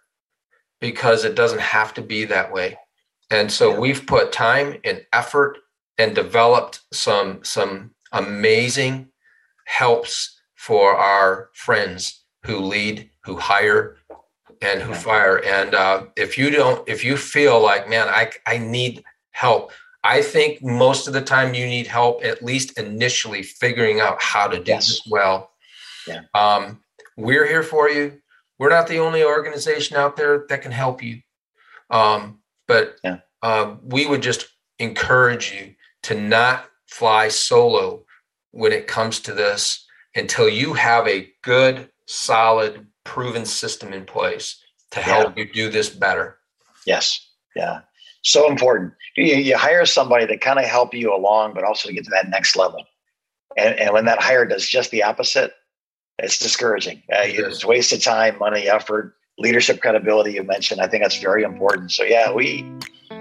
because 0.81 1.23
it 1.23 1.35
doesn't 1.35 1.61
have 1.61 1.93
to 1.93 2.01
be 2.01 2.25
that 2.25 2.51
way. 2.51 2.77
And 3.29 3.49
so 3.49 3.71
Yeah. 3.71 3.79
we've 3.79 4.05
put 4.05 4.33
time 4.33 4.77
and 4.83 5.05
effort 5.13 5.59
and 5.97 6.13
developed 6.13 6.81
some 6.91 7.43
some 7.43 7.93
amazing 8.11 9.07
helps 9.65 10.37
for 10.55 10.95
our 10.97 11.49
friends 11.53 12.25
who 12.45 12.57
lead, 12.59 13.09
who 13.23 13.37
hire, 13.37 13.97
and 14.61 14.81
who 14.81 14.93
fire. 14.93 15.37
And 15.45 15.73
uh, 15.73 16.05
if 16.17 16.37
you 16.37 16.49
don't, 16.49 16.87
if 16.89 17.03
you 17.03 17.15
feel 17.17 17.59
like, 17.61 17.87
man, 17.87 18.09
I 18.09 18.31
I 18.45 18.57
need 18.57 19.03
help, 19.31 19.71
I 20.03 20.21
think 20.21 20.61
most 20.63 21.07
of 21.07 21.13
the 21.13 21.21
time 21.21 21.53
you 21.53 21.65
need 21.65 21.87
help 21.87 22.23
at 22.25 22.43
least 22.43 22.77
initially 22.77 23.43
figuring 23.43 23.99
out 24.01 24.21
how 24.21 24.47
to 24.47 24.57
do 24.57 24.71
Yes. 24.71 24.87
this 24.87 25.01
well. 25.09 25.51
Yeah. 26.07 26.21
Um, 26.33 26.81
we're 27.17 27.45
here 27.45 27.63
for 27.63 27.89
you. 27.89 28.19
We're 28.61 28.69
not 28.69 28.85
the 28.85 28.99
only 28.99 29.23
organization 29.23 29.97
out 29.97 30.15
there 30.15 30.45
that 30.49 30.61
can 30.61 30.71
help 30.71 31.01
you. 31.01 31.23
Um, 31.89 32.41
but 32.67 32.97
Yeah. 33.03 33.17
uh, 33.41 33.77
we 33.81 34.05
would 34.05 34.21
just 34.21 34.49
encourage 34.77 35.51
you 35.51 35.73
to 36.03 36.13
not 36.13 36.69
fly 36.87 37.29
solo 37.29 38.05
when 38.51 38.71
it 38.71 38.85
comes 38.85 39.19
to 39.21 39.33
this 39.33 39.83
until 40.13 40.47
you 40.47 40.73
have 40.75 41.07
a 41.07 41.33
good, 41.41 41.89
solid, 42.05 42.85
proven 43.03 43.47
system 43.47 43.93
in 43.93 44.05
place 44.05 44.63
to 44.91 45.01
help 45.01 45.35
you 45.39 45.51
do 45.51 45.71
this 45.71 45.89
better. 45.89 46.37
yes, 46.85 47.31
yeah, 47.55 47.81
so 48.21 48.47
important. 48.47 48.93
You, 49.17 49.37
you 49.37 49.57
hire 49.57 49.87
somebody 49.87 50.27
to 50.27 50.37
kind 50.37 50.59
of 50.59 50.65
help 50.65 50.93
you 50.93 51.15
along, 51.15 51.55
but 51.55 51.63
also 51.63 51.89
to 51.89 51.95
get 51.95 52.03
to 52.03 52.11
that 52.11 52.29
next 52.29 52.55
level. 52.55 52.85
And, 53.57 53.79
and 53.79 53.91
when 53.91 54.05
that 54.05 54.21
hire 54.21 54.45
does 54.45 54.69
just 54.69 54.91
the 54.91 55.01
opposite, 55.01 55.51
it's 56.19 56.39
discouraging. 56.39 57.03
Uh, 57.11 57.23
it's 57.23 57.65
wasted 57.65 58.01
time, 58.01 58.37
money, 58.37 58.69
effort, 58.69 59.15
leadership 59.37 59.81
credibility. 59.81 60.33
You 60.33 60.43
mentioned. 60.43 60.81
I 60.81 60.87
think 60.87 61.03
that's 61.03 61.19
very 61.19 61.43
important. 61.43 61.91
So 61.91 62.03
yeah, 62.03 62.31
we 62.31 62.65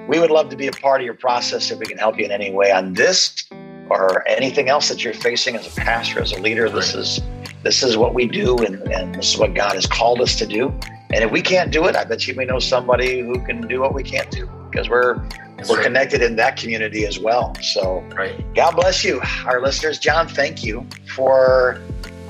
we 0.09 0.18
would 0.18 0.31
love 0.31 0.48
to 0.50 0.57
be 0.57 0.66
a 0.66 0.72
part 0.72 1.00
of 1.00 1.05
your 1.05 1.14
process 1.14 1.70
if 1.70 1.79
we 1.79 1.87
can 1.87 1.98
help 1.98 2.18
you 2.18 2.24
in 2.24 2.31
any 2.31 2.50
way 2.50 2.70
on 2.70 2.94
this 2.94 3.48
or 3.88 4.26
anything 4.29 4.68
else 4.68 4.88
that 4.88 5.03
you're 5.03 5.14
facing 5.14 5.57
as 5.57 5.66
a 5.66 5.81
pastor, 5.81 6.20
as 6.20 6.33
a 6.33 6.40
leader. 6.40 6.68
This 6.68 6.94
is 6.94 7.20
this 7.62 7.83
is 7.83 7.96
what 7.96 8.14
we 8.14 8.26
do, 8.26 8.57
and, 8.59 8.81
and 8.92 9.14
this 9.14 9.35
is 9.35 9.38
what 9.38 9.55
God 9.55 9.74
has 9.74 9.87
called 9.87 10.20
us 10.20 10.37
to 10.37 10.46
do. 10.46 10.68
And 11.12 11.24
if 11.24 11.31
we 11.31 11.42
can't 11.42 11.72
do 11.72 11.87
it, 11.87 11.96
I 11.96 12.05
bet 12.05 12.26
you 12.26 12.35
we 12.37 12.44
know 12.44 12.59
somebody 12.59 13.20
who 13.20 13.44
can 13.44 13.66
do 13.66 13.81
what 13.81 13.94
we 13.94 14.03
can't 14.03 14.31
do 14.31 14.48
because 14.70 14.88
we're 14.88 15.16
That's 15.57 15.68
we're 15.68 15.76
right. 15.76 15.85
connected 15.85 16.22
in 16.22 16.37
that 16.37 16.57
community 16.57 17.05
as 17.05 17.18
well. 17.18 17.55
So 17.61 18.00
right. 18.16 18.42
God 18.55 18.76
bless 18.76 19.05
you, 19.05 19.20
our 19.44 19.61
listeners. 19.61 19.98
John, 19.98 20.29
thank 20.29 20.62
you 20.62 20.87
for 21.14 21.81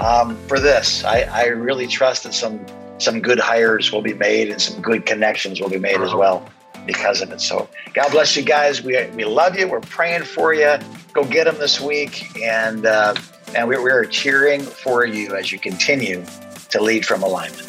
um, 0.01 0.37
for 0.49 0.59
this. 0.59 1.05
I, 1.05 1.21
I 1.23 1.45
really 1.47 1.87
trust 1.87 2.25
that 2.25 2.35
some 2.35 2.65
some 2.99 3.21
good 3.21 3.39
hires 3.39 3.93
will 3.93 4.03
be 4.03 4.13
made 4.13 4.51
and 4.51 4.61
some 4.61 4.83
good 4.83 5.07
connections 5.07 5.61
will 5.61 5.71
be 5.71 5.79
made 5.79 6.01
as 6.01 6.13
well 6.13 6.47
because 6.87 7.23
of 7.23 7.31
it. 7.31 7.41
So 7.41 7.69
God 7.95 8.11
bless 8.11 8.37
you 8.37 8.43
guys. 8.43 8.83
We 8.83 9.07
we 9.15 9.25
love 9.25 9.57
you. 9.57 9.69
We're 9.69 9.81
praying 9.81 10.25
for 10.25 10.53
you. 10.53 10.79
Go 11.13 11.25
get 11.25 11.45
them 11.45 11.59
this 11.59 11.81
week, 11.81 12.37
and 12.41 12.87
uh, 12.87 13.15
and 13.55 13.69
we're, 13.69 13.83
we're 13.83 14.05
cheering 14.05 14.63
for 14.63 15.05
you 15.05 15.35
as 15.35 15.51
you 15.53 15.59
continue 15.59 16.25
to 16.71 16.81
lead 16.81 17.05
from 17.05 17.23
alignment. 17.23 17.67